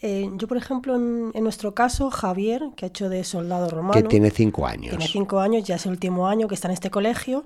Eh, 0.00 0.30
yo, 0.36 0.46
por 0.46 0.56
ejemplo, 0.56 0.94
en, 0.94 1.32
nuestro 1.42 1.74
caso, 1.74 2.10
Javier, 2.10 2.70
que 2.76 2.84
ha 2.84 2.88
hecho 2.88 3.08
de 3.08 3.24
soldado 3.24 3.68
romano. 3.68 3.94
Que 3.94 4.02
tiene 4.04 4.30
cinco 4.30 4.66
años. 4.66 4.90
Tiene 4.90 5.06
cinco 5.06 5.40
años, 5.40 5.64
ya 5.64 5.76
es 5.76 5.86
el 5.86 5.92
último 5.92 6.28
año 6.28 6.46
que 6.46 6.54
está 6.54 6.68
en 6.68 6.74
este 6.74 6.90
colegio. 6.90 7.44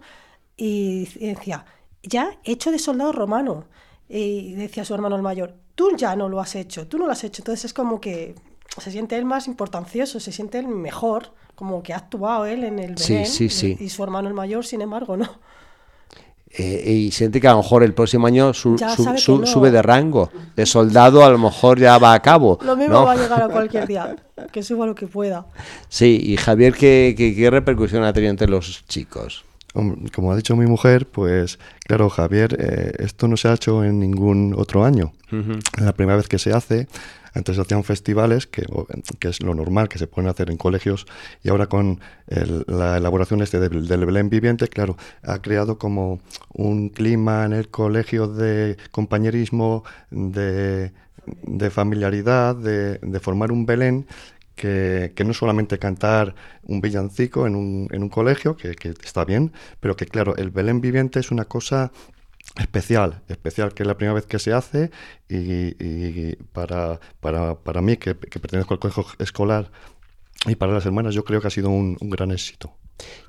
Y 0.57 1.09
decía, 1.19 1.65
ya 2.03 2.39
he 2.45 2.53
hecho 2.53 2.71
de 2.71 2.79
soldado 2.79 3.13
romano. 3.13 3.65
Y 4.09 4.53
decía 4.53 4.85
su 4.85 4.95
hermano 4.95 5.17
el 5.17 5.23
mayor, 5.23 5.55
tú 5.75 5.97
ya 5.97 6.15
no 6.17 6.29
lo 6.29 6.41
has 6.41 6.55
hecho, 6.55 6.87
tú 6.87 6.99
no 6.99 7.07
lo 7.07 7.13
has 7.13 7.25
hecho. 7.25 7.41
Entonces 7.41 7.67
es 7.67 7.75
como 7.75 8.01
que 8.01 8.35
se 8.79 8.91
siente 8.91 9.17
él 9.17 9.25
más 9.25 9.47
importancioso, 9.47 10.21
se 10.21 10.33
siente 10.33 10.59
él 10.59 10.69
mejor, 10.69 11.33
como 11.55 11.83
que 11.83 11.95
ha 11.95 11.99
actuado 11.99 12.45
él 12.45 12.65
en 12.65 12.79
el 12.79 12.95
Belén. 12.95 13.27
Sí, 13.27 13.49
sí, 13.49 13.49
sí. 13.49 13.77
Y 13.81 13.89
su 13.89 14.03
hermano 14.03 14.29
el 14.29 14.35
mayor, 14.35 14.67
sin 14.67 14.83
embargo, 14.83 15.17
no. 15.17 15.29
Eh, 16.55 16.93
y 16.93 17.11
siente 17.13 17.41
que 17.41 17.49
a 17.49 17.53
lo 17.53 17.59
mejor 17.59 17.83
el 17.83 17.95
próximo 17.95 18.27
año 18.27 18.53
sube 18.53 19.71
de 19.71 19.83
rango. 19.83 20.31
De 20.55 20.67
soldado 20.67 21.25
a 21.25 21.31
lo 21.31 21.39
mejor 21.39 21.79
ya 21.79 21.97
va 21.99 22.13
a 22.13 22.21
cabo. 22.21 22.59
Lo 22.63 22.77
mismo 22.77 23.05
va 23.05 23.13
a 23.13 23.17
llegar 23.17 23.43
a 23.43 23.49
cualquier 23.49 23.87
día, 23.87 24.17
que 24.53 24.63
suba 24.63 24.87
lo 24.87 24.95
que 24.95 25.07
pueda. 25.07 25.47
Sí, 25.89 26.21
y 26.23 26.37
Javier, 26.37 26.75
¿qué, 26.75 27.15
qué, 27.17 27.51
repercusión 27.51 28.05
ha 28.05 28.13
tenido 28.13 28.31
entre 28.31 28.49
los 28.49 28.85
chicos? 28.87 29.45
Como 29.73 30.31
ha 30.31 30.37
dicho 30.37 30.55
mi 30.55 30.67
mujer, 30.67 31.07
pues 31.07 31.59
claro, 31.87 32.11
Javier, 32.11 32.59
eh, 32.61 32.93
esto 32.99 33.27
no 33.27 33.39
se 33.39 33.49
ha 33.49 33.55
hecho 33.55 33.83
en 33.83 33.99
ningún 33.99 34.55
otro 34.55 34.85
año. 34.85 35.13
Es 35.79 35.83
la 35.83 35.95
primera 35.95 36.17
vez 36.17 36.29
que 36.29 36.39
se 36.39 36.53
hace. 36.53 36.87
Antes 37.35 37.57
se 37.57 37.63
hacían 37.63 37.85
festivales, 37.85 38.47
que, 38.47 38.67
que, 39.19 39.29
es 39.29 39.43
lo 39.43 39.55
normal 39.55 39.89
que 39.89 39.99
se 39.99 40.07
pueden 40.07 40.29
hacer 40.31 40.51
en 40.51 40.57
colegios, 40.57 41.07
y 41.43 41.49
ahora 41.49 41.67
con 41.67 42.01
la 42.27 42.97
elaboración 42.97 43.43
este 43.43 43.59
del, 43.59 44.07
Belén 44.07 44.29
viviente, 44.29 44.69
claro, 44.69 44.97
ha 45.23 45.41
creado 45.41 45.79
como 45.79 46.21
un 46.53 46.91
clima 46.91 47.45
en 47.45 47.53
el 47.53 47.69
colegio 47.69 48.29
de 48.29 48.77
compañerismo, 48.91 49.85
de, 50.11 50.93
familiaridad, 51.71 52.57
de, 52.57 53.21
formar 53.21 53.53
un 53.53 53.67
Belén 53.67 54.07
que, 54.55 55.13
no 55.25 55.33
solamente 55.33 55.79
cantar 55.79 56.35
un 56.65 56.81
villancico 56.81 57.47
en 57.47 57.57
un, 57.57 57.89
en 57.91 58.03
un 58.03 58.09
colegio, 58.09 58.57
que, 58.57 58.75
que, 58.75 58.91
está 58.91 59.25
bien, 59.25 59.53
pero 59.81 59.97
que 59.97 60.07
claro, 60.07 60.37
el 60.37 60.51
Belén 60.51 60.81
viviente 60.81 61.21
es 61.21 61.31
una 61.31 61.47
cosa 61.47 61.93
especial, 62.59 63.23
especial 63.29 63.73
que 63.75 63.83
es 63.83 63.87
la 63.87 63.97
primera 63.97 64.15
vez 64.15 64.27
que 64.27 64.39
se 64.39 64.53
hace 64.53 64.91
y, 65.29 66.37
para, 66.53 67.01
para, 67.21 67.55
para, 67.57 67.81
mí 67.81 67.97
que, 67.97 68.15
pertenezco 68.15 68.75
al 68.75 68.81
colegio 68.81 69.07
escolar 69.19 69.71
y 70.47 70.57
para 70.57 70.73
las 70.73 70.85
hermanas 70.85 71.15
yo 71.15 71.25
creo 71.25 71.41
que 71.41 71.47
ha 71.47 71.51
sido 71.51 71.71
un, 71.71 71.97
gran 72.01 72.31
éxito. 72.31 72.77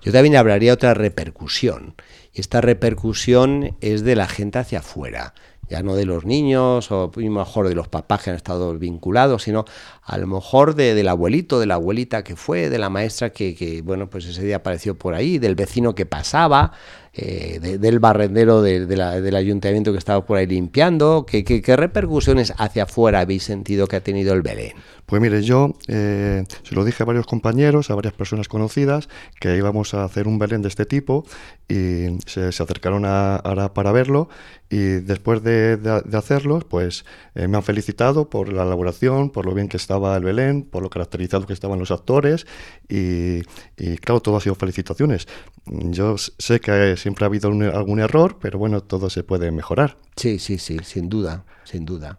Yo 0.01 0.11
también 0.11 0.35
hablaría 0.35 0.71
de 0.71 0.73
otra 0.73 0.93
repercusión 0.93 1.95
esta 2.33 2.61
repercusión 2.61 3.77
es 3.81 4.03
de 4.03 4.15
la 4.15 4.27
gente 4.27 4.59
hacia 4.59 4.79
afuera 4.79 5.33
ya 5.69 5.81
no 5.81 5.95
de 5.95 6.05
los 6.05 6.25
niños 6.25 6.91
o 6.91 7.11
mejor 7.15 7.67
de 7.67 7.75
los 7.75 7.87
papás 7.87 8.23
que 8.23 8.29
han 8.29 8.35
estado 8.35 8.77
vinculados, 8.77 9.43
sino 9.43 9.65
a 10.03 10.17
lo 10.17 10.27
mejor 10.27 10.75
de, 10.75 10.93
del 10.93 11.07
abuelito, 11.07 11.59
de 11.59 11.65
la 11.65 11.75
abuelita 11.75 12.23
que 12.23 12.35
fue, 12.35 12.69
de 12.69 12.77
la 12.77 12.89
maestra 12.89 13.31
que, 13.31 13.55
que, 13.55 13.81
bueno, 13.81 14.09
pues 14.09 14.25
ese 14.25 14.43
día 14.43 14.57
apareció 14.57 14.97
por 14.97 15.13
ahí, 15.15 15.39
del 15.39 15.55
vecino 15.55 15.95
que 15.95 16.05
pasaba, 16.05 16.73
eh, 17.15 17.59
del 17.59 17.99
barrendero 17.99 18.63
del 18.63 19.35
ayuntamiento 19.35 19.91
que 19.91 19.99
estaba 19.99 20.25
por 20.25 20.37
ahí 20.37 20.47
limpiando? 20.47 21.27
¿Qué, 21.27 21.43
qué, 21.43 21.75
repercusiones 21.75 22.55
hacia 22.57 22.83
afuera 22.83 23.19
habéis 23.19 23.43
sentido 23.43 23.85
que 23.85 23.97
ha 23.97 24.01
tenido 24.01 24.33
el 24.33 24.41
Belén? 24.41 24.73
Pues 25.13 25.21
mire, 25.21 25.43
yo 25.43 25.75
eh, 25.89 26.43
se 26.63 26.73
lo 26.73 26.83
dije 26.83 27.03
a 27.03 27.05
varios 27.05 27.27
compañeros, 27.27 27.91
a 27.91 27.93
varias 27.93 28.15
personas 28.15 28.47
conocidas, 28.47 29.09
que 29.39 29.55
íbamos 29.55 29.93
a 29.93 30.05
hacer 30.05 30.27
un 30.27 30.39
Belén 30.39 30.63
de 30.63 30.69
este 30.69 30.87
tipo 30.87 31.23
y 31.69 32.17
se, 32.25 32.47
acercaron 32.47 33.03
a, 33.05 33.71
para 33.75 33.91
verlo 33.91 34.27
y 34.71 34.77
después 34.77 35.43
de, 35.43 35.77
hacerlo, 36.13 36.61
pues 36.67 37.05
eh, 37.35 37.47
me 37.47 37.57
han 37.57 37.61
felicitado 37.61 38.27
por 38.27 38.51
la 38.51 38.63
elaboración, 38.63 39.29
por 39.29 39.45
lo 39.45 39.53
bien 39.53 39.67
que 39.67 39.77
estaba 39.77 40.17
el 40.17 40.23
Belén, 40.23 40.63
por 40.63 40.81
lo 40.81 40.89
caracterizado 40.89 41.45
que 41.45 41.53
estaban 41.53 41.77
los 41.77 41.91
actores 41.91 42.47
y, 42.89 43.43
y 43.77 43.97
claro, 43.97 44.19
todo 44.19 44.37
ha 44.37 44.41
sido 44.41 44.55
felicitaciones. 44.55 45.27
Yo 45.67 46.17
sé 46.17 46.59
que 46.59 46.97
siempre 46.97 47.25
ha 47.25 47.27
habido 47.27 47.49
algún 47.49 47.99
error, 47.99 48.39
pero 48.41 48.57
bueno, 48.57 48.81
todo 48.81 49.11
se 49.11 49.23
puede 49.23 49.51
mejorar. 49.51 49.95
Sí, 50.15 50.39
sí, 50.39 50.57
sí, 50.57 50.79
sin 50.83 51.07
duda, 51.07 51.45
sin 51.65 51.85
duda. 51.85 52.17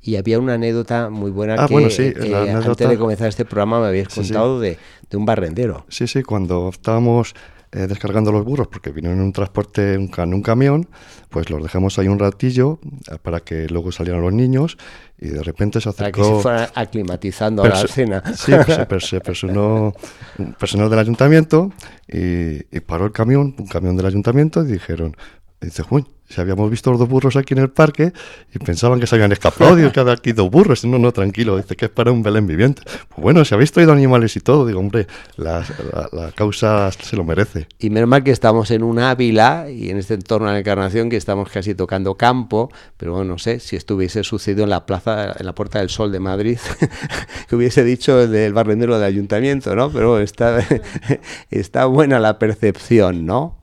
Y 0.00 0.16
había 0.16 0.38
una 0.38 0.54
anécdota 0.54 1.10
muy 1.10 1.30
buena 1.30 1.56
ah, 1.58 1.66
que 1.66 1.72
bueno, 1.72 1.90
sí, 1.90 2.12
eh, 2.14 2.34
antes 2.34 2.88
de 2.88 2.98
comenzar 2.98 3.28
este 3.28 3.44
programa 3.44 3.80
me 3.80 3.88
habías 3.88 4.08
contado 4.08 4.60
De, 4.60 4.78
de, 5.10 5.16
un 5.16 5.26
barrendero. 5.26 5.84
Sí, 5.88 6.06
sí, 6.06 6.22
cuando 6.22 6.68
estábamos 6.68 7.34
eh, 7.70 7.86
descargando 7.86 8.32
los 8.32 8.46
burros 8.46 8.68
porque 8.68 8.92
vinieron 8.92 9.18
en 9.18 9.26
un 9.26 9.32
transporte, 9.34 9.92
en 9.92 10.10
un, 10.16 10.34
un 10.34 10.42
camión, 10.42 10.88
pues 11.28 11.50
los 11.50 11.62
dejamos 11.62 11.98
ahí 11.98 12.08
un 12.08 12.18
ratillo 12.18 12.78
eh, 13.12 13.18
para 13.20 13.40
que 13.40 13.68
luego 13.68 13.92
salieran 13.92 14.22
los 14.22 14.32
niños 14.32 14.78
y 15.18 15.28
de 15.28 15.42
repente 15.42 15.78
se 15.82 15.90
acercó... 15.90 16.20
Para 16.20 16.30
que 16.30 16.36
se 16.36 16.42
fueran 16.42 16.68
aclimatizando 16.74 17.64
a 17.64 17.68
la 17.68 17.86
cena. 17.86 18.22
Sí, 18.34 18.52
pues 18.88 19.04
se, 19.04 19.20
personó 19.20 19.92
un 20.38 20.54
personal 20.54 20.88
del 20.88 20.98
ayuntamiento 20.98 21.70
y, 22.10 22.74
y, 22.74 22.80
paró 22.80 23.04
el 23.04 23.12
camión, 23.12 23.54
un 23.58 23.66
camión 23.66 23.98
del 23.98 24.06
ayuntamiento 24.06 24.62
y 24.62 24.72
dijeron, 24.72 25.14
dice, 25.60 25.82
uy, 25.90 26.04
si 26.28 26.40
habíamos 26.40 26.70
visto 26.70 26.90
los 26.90 27.00
dos 27.00 27.08
burros 27.08 27.36
aquí 27.36 27.54
en 27.54 27.60
el 27.60 27.70
parque 27.70 28.12
y 28.54 28.58
pensaban 28.58 29.00
que 29.00 29.06
se 29.06 29.14
habían 29.14 29.32
escapado, 29.32 29.74
digo, 29.76 29.90
que 29.92 30.00
aquí 30.00 30.32
dos 30.32 30.50
burros. 30.50 30.84
No, 30.84 30.98
no, 30.98 31.10
tranquilo, 31.10 31.56
dice 31.56 31.74
que 31.74 31.86
es 31.86 31.90
para 31.90 32.12
un 32.12 32.22
Belén 32.22 32.46
viviente. 32.46 32.82
Pues 32.84 33.22
bueno, 33.22 33.44
si 33.46 33.54
habéis 33.54 33.72
traído 33.72 33.92
animales 33.92 34.36
y 34.36 34.40
todo, 34.40 34.66
digo, 34.66 34.78
hombre, 34.78 35.06
la, 35.36 35.64
causa 36.34 36.90
se 36.92 37.16
lo 37.16 37.24
merece. 37.24 37.66
Y 37.78 37.88
menos 37.88 38.08
mal 38.08 38.22
que 38.24 38.30
estamos 38.30 38.70
en 38.70 38.82
un 38.82 38.98
Ávila 38.98 39.70
y 39.70 39.88
en 39.88 39.96
este 39.96 40.14
entorno 40.14 40.48
de 40.48 40.54
la 40.54 40.58
Encarnación 40.58 41.08
que 41.08 41.16
estamos 41.16 41.48
casi 41.48 41.74
tocando 41.74 42.16
campo, 42.16 42.70
pero 42.98 43.12
bueno, 43.12 43.32
no 43.32 43.38
sé 43.38 43.58
si 43.58 43.76
estuviese 43.76 44.22
sucedido 44.22 44.64
en 44.64 44.70
la 44.70 44.84
plaza, 44.84 45.34
en 45.38 45.46
la 45.46 45.54
Puerta 45.54 45.78
del 45.78 45.88
Sol 45.88 46.12
de 46.12 46.20
Madrid, 46.20 46.58
que 47.48 47.56
hubiese 47.56 47.84
dicho 47.84 48.20
el 48.20 48.30
del 48.30 48.52
barrendero 48.52 48.98
del 48.98 49.04
ayuntamiento, 49.04 49.74
¿no? 49.74 49.90
Pero 49.90 50.20
está, 50.20 50.58
está 51.50 51.86
buena 51.86 52.20
la 52.20 52.38
percepción, 52.38 53.24
¿no? 53.24 53.57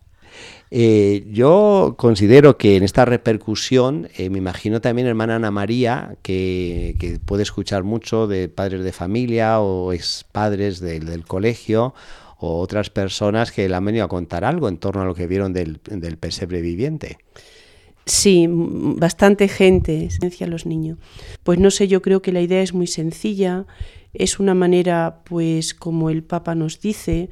Eh, 0.71 1.27
yo 1.31 1.95
considero 1.97 2.57
que 2.57 2.75
en 2.75 2.83
esta 2.83 3.05
repercusión, 3.05 4.09
eh, 4.17 4.29
me 4.29 4.39
imagino 4.39 4.81
también 4.81 5.07
hermana 5.07 5.35
Ana 5.35 5.51
María, 5.51 6.17
que, 6.21 7.19
puede 7.25 7.43
escuchar 7.43 7.83
mucho 7.83 8.27
de 8.27 8.49
padres 8.49 8.83
de 8.83 8.91
familia 8.91 9.59
o 9.59 9.93
ex 9.93 10.25
padres 10.31 10.79
del, 10.79 11.23
colegio 11.25 11.93
o 12.39 12.59
otras 12.59 12.89
personas 12.89 13.51
que 13.51 13.69
le 13.69 13.75
han 13.75 13.85
venido 13.85 14.05
a 14.05 14.09
contar 14.09 14.43
algo 14.43 14.67
en 14.67 14.77
torno 14.77 15.03
a 15.03 15.05
lo 15.05 15.15
que 15.15 15.27
vieron 15.27 15.53
del, 15.53 15.79
del 15.85 16.17
pesebre 16.17 16.61
viviente. 16.61 17.17
Sí, 18.05 18.47
bastante 18.49 19.47
gente, 19.47 20.09
a 20.41 20.47
los 20.47 20.65
niños. 20.65 20.99
Pues 21.43 21.57
no 21.57 21.71
sé, 21.71 21.87
yo 21.87 22.01
creo 22.01 22.21
que 22.21 22.31
la 22.31 22.41
idea 22.41 22.61
es 22.61 22.73
muy 22.73 22.87
sencilla, 22.87 23.65
es 24.13 24.39
una 24.39 24.53
manera, 24.53 25.21
pues 25.25 25.73
como 25.73 26.09
el 26.09 26.23
Papa 26.23 26.53
nos 26.53 26.79
dice, 26.81 27.29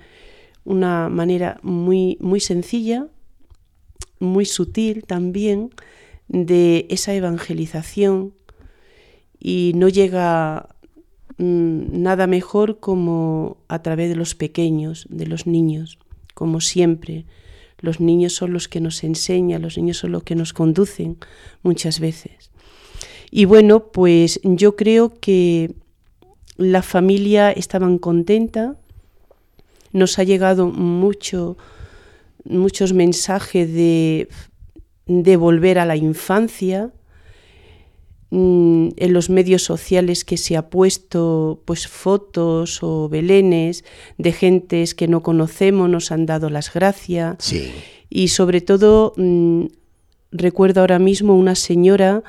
una 0.65 1.09
manera 1.09 1.59
muy, 1.61 2.17
muy 2.21 2.39
sencilla 2.39 3.07
muy 4.23 4.45
sutil 4.45 5.03
también 5.05 5.69
de 6.27 6.87
esa 6.89 7.13
evangelización 7.13 8.33
y 9.39 9.73
no 9.75 9.89
llega 9.89 10.69
mm, 11.37 12.01
nada 12.01 12.27
mejor 12.27 12.79
como 12.79 13.57
a 13.67 13.81
través 13.81 14.09
de 14.09 14.15
los 14.15 14.35
pequeños, 14.35 15.05
de 15.09 15.27
los 15.27 15.45
niños, 15.45 15.99
como 16.33 16.61
siempre. 16.61 17.25
Los 17.79 17.99
niños 17.99 18.33
son 18.33 18.53
los 18.53 18.69
que 18.69 18.79
nos 18.79 19.03
enseñan, 19.03 19.61
los 19.61 19.77
niños 19.77 19.97
son 19.97 20.13
los 20.13 20.23
que 20.23 20.35
nos 20.35 20.53
conducen 20.53 21.17
muchas 21.61 21.99
veces. 21.99 22.51
Y 23.29 23.45
bueno, 23.45 23.91
pues 23.91 24.39
yo 24.43 24.75
creo 24.75 25.19
que 25.19 25.75
la 26.55 26.81
familia 26.81 27.51
estaba 27.51 27.89
contenta, 27.97 28.77
nos 29.91 30.17
ha 30.19 30.23
llegado 30.23 30.67
mucho 30.67 31.57
muchos 32.45 32.93
mensajes 32.93 33.71
de, 33.73 34.27
de 35.05 35.37
volver 35.37 35.79
a 35.79 35.85
la 35.85 35.95
infancia, 35.95 36.91
mm, 38.29 38.89
en 38.95 39.13
los 39.13 39.29
medios 39.29 39.63
sociales 39.63 40.25
que 40.25 40.37
se 40.37 40.57
ha 40.57 40.69
puesto 40.69 41.61
pues 41.65 41.87
fotos 41.87 42.81
o 42.81 43.09
belenes 43.09 43.83
de 44.17 44.31
gentes 44.31 44.95
que 44.95 45.07
no 45.07 45.23
conocemos, 45.23 45.89
nos 45.89 46.11
han 46.11 46.25
dado 46.25 46.49
las 46.49 46.73
gracias. 46.73 47.37
Sí. 47.39 47.71
Y 48.09 48.29
sobre 48.29 48.61
todo 48.61 49.13
mm, 49.17 49.65
recuerdo 50.31 50.81
ahora 50.81 50.99
mismo 50.99 51.35
una 51.35 51.55
señora 51.55 52.23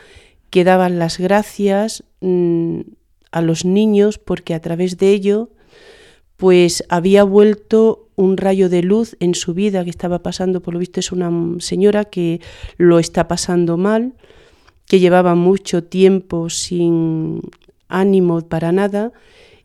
que 0.50 0.64
daba 0.64 0.88
las 0.88 1.18
gracias 1.18 2.04
mm, 2.20 2.80
a 3.32 3.42
los 3.42 3.64
niños 3.64 4.18
porque 4.18 4.54
a 4.54 4.60
través 4.60 4.98
de 4.98 5.10
ello 5.10 5.50
pues 6.44 6.84
había 6.90 7.24
vuelto 7.24 8.10
un 8.16 8.36
rayo 8.36 8.68
de 8.68 8.82
luz 8.82 9.16
en 9.18 9.34
su 9.34 9.54
vida 9.54 9.82
que 9.82 9.88
estaba 9.88 10.22
pasando, 10.22 10.60
por 10.60 10.74
lo 10.74 10.80
visto 10.80 11.00
es 11.00 11.10
una 11.10 11.32
señora 11.58 12.04
que 12.04 12.42
lo 12.76 12.98
está 12.98 13.28
pasando 13.28 13.78
mal, 13.78 14.12
que 14.86 15.00
llevaba 15.00 15.34
mucho 15.34 15.84
tiempo 15.84 16.50
sin 16.50 17.40
ánimo 17.88 18.42
para 18.42 18.72
nada 18.72 19.10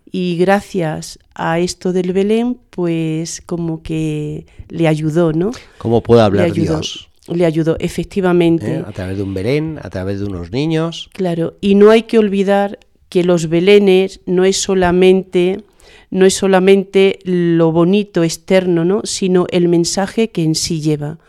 y 0.10 0.38
gracias 0.38 1.20
a 1.36 1.60
esto 1.60 1.92
del 1.92 2.14
Belén, 2.14 2.58
pues 2.70 3.42
como 3.46 3.84
que 3.84 4.46
le 4.70 4.88
ayudó, 4.88 5.34
¿no? 5.34 5.52
¿Cómo 5.80 6.02
puede 6.02 6.22
hablar 6.22 6.54
Dios? 6.54 7.10
le 7.28 7.46
ayudó, 7.46 7.76
efectivamente. 7.80 8.76
¿Eh? 8.76 8.84
A 8.88 8.94
través 8.94 9.18
de 9.18 9.24
un 9.24 9.34
Belén, 9.34 9.82
a 9.84 9.90
través 9.90 10.22
de 10.22 10.28
unos 10.28 10.54
niños. 10.54 11.10
Claro, 11.12 11.58
y 11.60 11.76
no 11.76 11.92
hay 11.92 12.04
que 12.04 12.18
olvidar 12.18 12.80
que 13.10 13.26
los 13.26 13.50
Belenes 13.50 14.22
no 14.26 14.46
es 14.46 14.56
solamente 14.62 15.66
no 16.10 16.26
es 16.26 16.34
solamente 16.34 17.20
lo 17.24 17.72
bonito 17.72 18.24
externo, 18.24 18.86
¿no? 18.86 19.02
sino 19.04 19.46
el 19.52 19.68
mensaje 19.68 20.30
que 20.30 20.44
en 20.44 20.56
sí 20.56 20.82
lleva. 20.82 21.20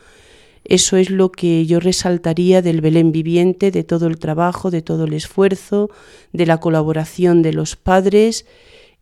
Eso 0.64 0.96
es 0.96 1.10
lo 1.10 1.32
que 1.32 1.66
yo 1.66 1.80
resaltaría 1.80 2.62
del 2.62 2.80
Belén 2.80 3.12
viviente, 3.12 3.70
de 3.70 3.82
todo 3.82 4.06
el 4.06 4.18
trabajo, 4.18 4.70
de 4.70 4.82
todo 4.82 5.04
el 5.04 5.14
esfuerzo, 5.14 5.90
de 6.32 6.46
la 6.46 6.58
colaboración 6.58 7.42
de 7.42 7.52
los 7.52 7.76
padres, 7.76 8.46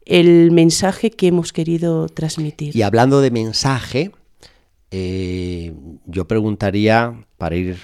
el 0.07 0.51
mensaje 0.51 1.11
que 1.11 1.27
hemos 1.27 1.53
querido 1.53 2.09
transmitir. 2.09 2.75
Y 2.75 2.83
hablando 2.83 3.21
de 3.21 3.31
mensaje, 3.31 4.13
eh, 4.91 5.75
yo 6.07 6.27
preguntaría, 6.27 7.27
para 7.37 7.57
ir 7.57 7.77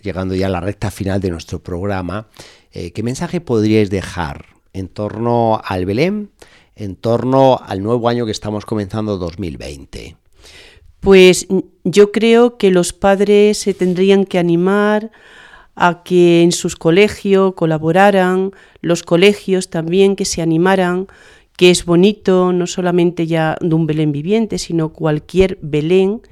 llegando 0.00 0.34
ya 0.34 0.46
a 0.46 0.50
la 0.50 0.60
recta 0.60 0.90
final 0.90 1.20
de 1.20 1.30
nuestro 1.30 1.62
programa, 1.62 2.28
eh, 2.72 2.92
¿qué 2.92 3.02
mensaje 3.02 3.40
podríais 3.42 3.90
dejar 3.90 4.46
en 4.72 4.88
torno 4.88 5.60
al 5.64 5.84
Belén, 5.84 6.30
en 6.76 6.94
torno 6.94 7.58
al 7.64 7.82
nuevo 7.82 8.08
año 8.08 8.26
que 8.26 8.32
estamos 8.32 8.64
comenzando 8.64 9.16
2020? 9.18 10.16
Pues 11.00 11.46
yo 11.84 12.12
creo 12.12 12.58
que 12.58 12.70
los 12.70 12.92
padres 12.92 13.58
se 13.58 13.74
tendrían 13.74 14.24
que 14.24 14.38
animar 14.38 15.10
a 15.74 16.02
que 16.02 16.42
en 16.42 16.52
sus 16.52 16.76
colegios 16.76 17.54
colaboraran, 17.54 18.52
los 18.80 19.02
colegios 19.02 19.68
también 19.68 20.16
que 20.16 20.24
se 20.24 20.42
animaran, 20.42 21.06
que 21.56 21.70
es 21.70 21.84
bonito 21.84 22.52
no 22.52 22.66
solamente 22.66 23.26
ya 23.26 23.56
de 23.60 23.74
un 23.74 23.86
Belén 23.86 24.12
viviente, 24.12 24.58
sino 24.58 24.92
cualquier 24.92 25.58
Belén 25.62 26.22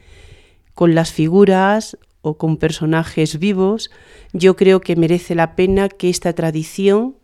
con 0.75 0.95
las 0.95 1.13
figuras 1.13 1.97
o 2.21 2.37
con 2.39 2.57
personajes 2.57 3.39
vivos, 3.39 3.91
yo 4.33 4.57
creo 4.57 4.81
que 4.81 4.97
merece 4.97 5.35
la 5.35 5.57
pena 5.57 5.89
que 5.89 6.09
esta 6.09 6.33
tradición 6.33 7.17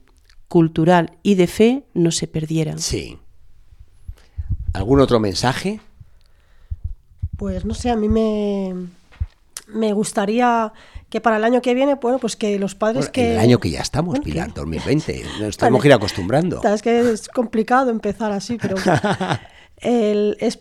cultural 0.50 1.12
y 1.22 1.36
de 1.36 1.46
fe 1.46 1.84
no 1.94 2.10
se 2.10 2.26
perdiera. 2.26 2.76
Sí. 2.76 3.16
¿Algún 4.72 5.00
otro 5.00 5.20
mensaje? 5.20 5.80
Pues 7.36 7.64
no 7.64 7.72
sé, 7.72 7.88
a 7.88 7.96
mí 7.96 8.08
me, 8.08 8.74
me 9.68 9.92
gustaría 9.92 10.72
que 11.08 11.20
para 11.20 11.36
el 11.36 11.44
año 11.44 11.62
que 11.62 11.72
viene, 11.72 11.94
bueno, 11.94 12.18
pues 12.18 12.34
que 12.34 12.58
los 12.58 12.74
padres 12.74 13.08
que... 13.08 13.34
el 13.34 13.38
año 13.38 13.58
que 13.58 13.70
ya 13.70 13.80
estamos, 13.80 14.18
Pilar, 14.18 14.52
2020, 14.52 15.22
nos 15.38 15.48
estamos 15.48 15.80
que 15.82 15.88
ir 15.88 15.94
acostumbrando. 15.94 16.60
Es 16.62 16.82
que 16.82 16.98
es 17.12 17.28
complicado 17.28 17.90
empezar 17.90 18.32
así, 18.32 18.58
pero... 18.60 18.74
el, 19.76 20.36
es, 20.40 20.58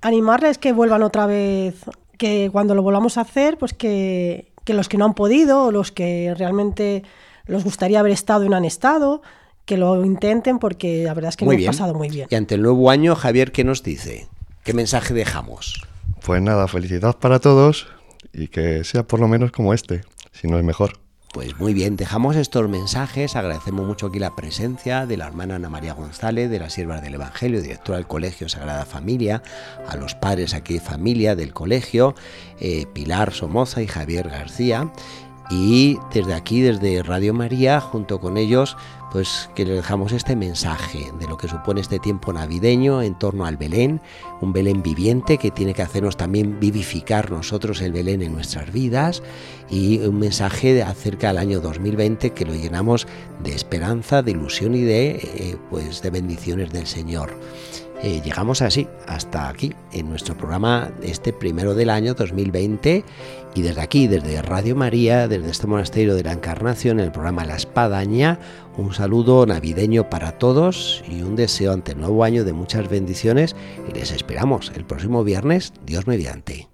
animarles 0.00 0.58
que 0.58 0.72
vuelvan 0.72 1.04
otra 1.04 1.26
vez 1.26 1.76
que 2.18 2.50
cuando 2.50 2.74
lo 2.74 2.82
volvamos 2.82 3.16
a 3.16 3.20
hacer, 3.20 3.58
pues 3.58 3.74
que, 3.74 4.52
los 4.66 4.88
que 4.88 4.98
no 4.98 5.04
han 5.04 5.14
podido 5.14 5.66
o 5.66 5.70
los 5.70 5.92
que 5.92 6.34
realmente 6.36 7.04
les 7.46 7.64
gustaría 7.64 8.00
haber 8.00 8.12
estado 8.12 8.44
y 8.44 8.48
no 8.48 8.56
han 8.56 8.64
estado, 8.64 9.22
que 9.64 9.76
lo 9.76 10.04
intenten 10.04 10.58
porque 10.58 11.04
la 11.04 11.14
verdad 11.14 11.30
es 11.30 11.36
que 11.36 11.44
muy 11.44 11.56
lo 11.56 11.62
hemos 11.62 11.76
pasado 11.76 11.94
muy 11.94 12.08
bien. 12.08 12.28
Y 12.30 12.34
ante 12.34 12.54
el 12.54 12.62
nuevo 12.62 12.90
año, 12.90 13.14
Javier, 13.14 13.52
¿qué 13.52 13.64
nos 13.64 13.82
dice? 13.82 14.28
¿Qué 14.62 14.74
mensaje 14.74 15.14
dejamos? 15.14 15.82
Pues 16.24 16.40
nada, 16.42 16.68
felicidad 16.68 17.16
para 17.18 17.38
todos 17.38 17.88
y 18.32 18.48
que 18.48 18.84
sea 18.84 19.04
por 19.04 19.20
lo 19.20 19.28
menos 19.28 19.52
como 19.52 19.74
este, 19.74 20.02
si 20.32 20.48
no 20.48 20.58
es 20.58 20.64
mejor. 20.64 21.04
Pues 21.34 21.58
muy 21.58 21.74
bien, 21.74 21.96
dejamos 21.96 22.36
estos 22.36 22.68
mensajes, 22.68 23.34
agradecemos 23.34 23.84
mucho 23.84 24.06
aquí 24.06 24.20
la 24.20 24.36
presencia 24.36 25.04
de 25.04 25.16
la 25.16 25.26
hermana 25.26 25.56
Ana 25.56 25.68
María 25.68 25.92
González, 25.92 26.48
de 26.48 26.60
las 26.60 26.74
siervas 26.74 27.02
del 27.02 27.14
Evangelio, 27.14 27.60
directora 27.60 27.98
del 27.98 28.06
Colegio 28.06 28.48
Sagrada 28.48 28.84
Familia, 28.84 29.42
a 29.88 29.96
los 29.96 30.14
padres 30.14 30.54
aquí 30.54 30.74
de 30.74 30.80
familia 30.80 31.34
del 31.34 31.52
colegio, 31.52 32.14
eh, 32.60 32.86
Pilar 32.94 33.32
Somoza 33.32 33.82
y 33.82 33.88
Javier 33.88 34.28
García, 34.28 34.92
y 35.50 35.98
desde 36.12 36.34
aquí, 36.34 36.60
desde 36.60 37.02
Radio 37.02 37.34
María, 37.34 37.80
junto 37.80 38.20
con 38.20 38.36
ellos, 38.36 38.76
pues 39.14 39.48
que 39.54 39.64
les 39.64 39.76
dejamos 39.76 40.10
este 40.10 40.34
mensaje 40.34 41.12
de 41.20 41.28
lo 41.28 41.36
que 41.36 41.46
supone 41.46 41.80
este 41.80 42.00
tiempo 42.00 42.32
navideño 42.32 43.00
en 43.00 43.14
torno 43.14 43.46
al 43.46 43.56
Belén, 43.56 44.00
un 44.40 44.52
Belén 44.52 44.82
viviente 44.82 45.38
que 45.38 45.52
tiene 45.52 45.72
que 45.72 45.82
hacernos 45.82 46.16
también 46.16 46.58
vivificar 46.58 47.30
nosotros 47.30 47.80
el 47.80 47.92
Belén 47.92 48.22
en 48.22 48.32
nuestras 48.32 48.72
vidas 48.72 49.22
y 49.70 49.98
un 50.00 50.18
mensaje 50.18 50.82
acerca 50.82 51.28
del 51.28 51.38
año 51.38 51.60
2020 51.60 52.30
que 52.30 52.44
lo 52.44 52.54
llenamos 52.54 53.06
de 53.42 53.54
esperanza, 53.54 54.22
de 54.22 54.32
ilusión 54.32 54.74
y 54.74 54.82
de 54.82 55.10
eh, 55.10 55.56
pues 55.70 56.02
de 56.02 56.10
bendiciones 56.10 56.72
del 56.72 56.88
Señor. 56.88 57.38
Eh, 58.06 58.20
llegamos 58.22 58.60
así 58.60 58.86
hasta 59.06 59.48
aquí 59.48 59.72
en 59.90 60.10
nuestro 60.10 60.36
programa 60.36 60.90
este 61.02 61.32
primero 61.32 61.74
del 61.74 61.88
año 61.88 62.12
2020 62.12 63.02
y 63.54 63.62
desde 63.62 63.80
aquí, 63.80 64.08
desde 64.08 64.42
Radio 64.42 64.76
María, 64.76 65.26
desde 65.26 65.48
este 65.48 65.66
monasterio 65.66 66.14
de 66.14 66.22
la 66.22 66.32
Encarnación, 66.32 67.00
en 67.00 67.06
el 67.06 67.12
programa 67.12 67.46
La 67.46 67.56
Espadaña, 67.56 68.38
un 68.76 68.92
saludo 68.92 69.46
navideño 69.46 70.10
para 70.10 70.32
todos 70.32 71.02
y 71.08 71.22
un 71.22 71.34
deseo 71.34 71.72
ante 71.72 71.92
el 71.92 72.00
nuevo 72.00 72.24
año 72.24 72.44
de 72.44 72.52
muchas 72.52 72.90
bendiciones 72.90 73.56
y 73.88 73.94
les 73.94 74.12
esperamos 74.12 74.70
el 74.76 74.84
próximo 74.84 75.24
viernes, 75.24 75.72
Dios 75.86 76.06
mediante. 76.06 76.73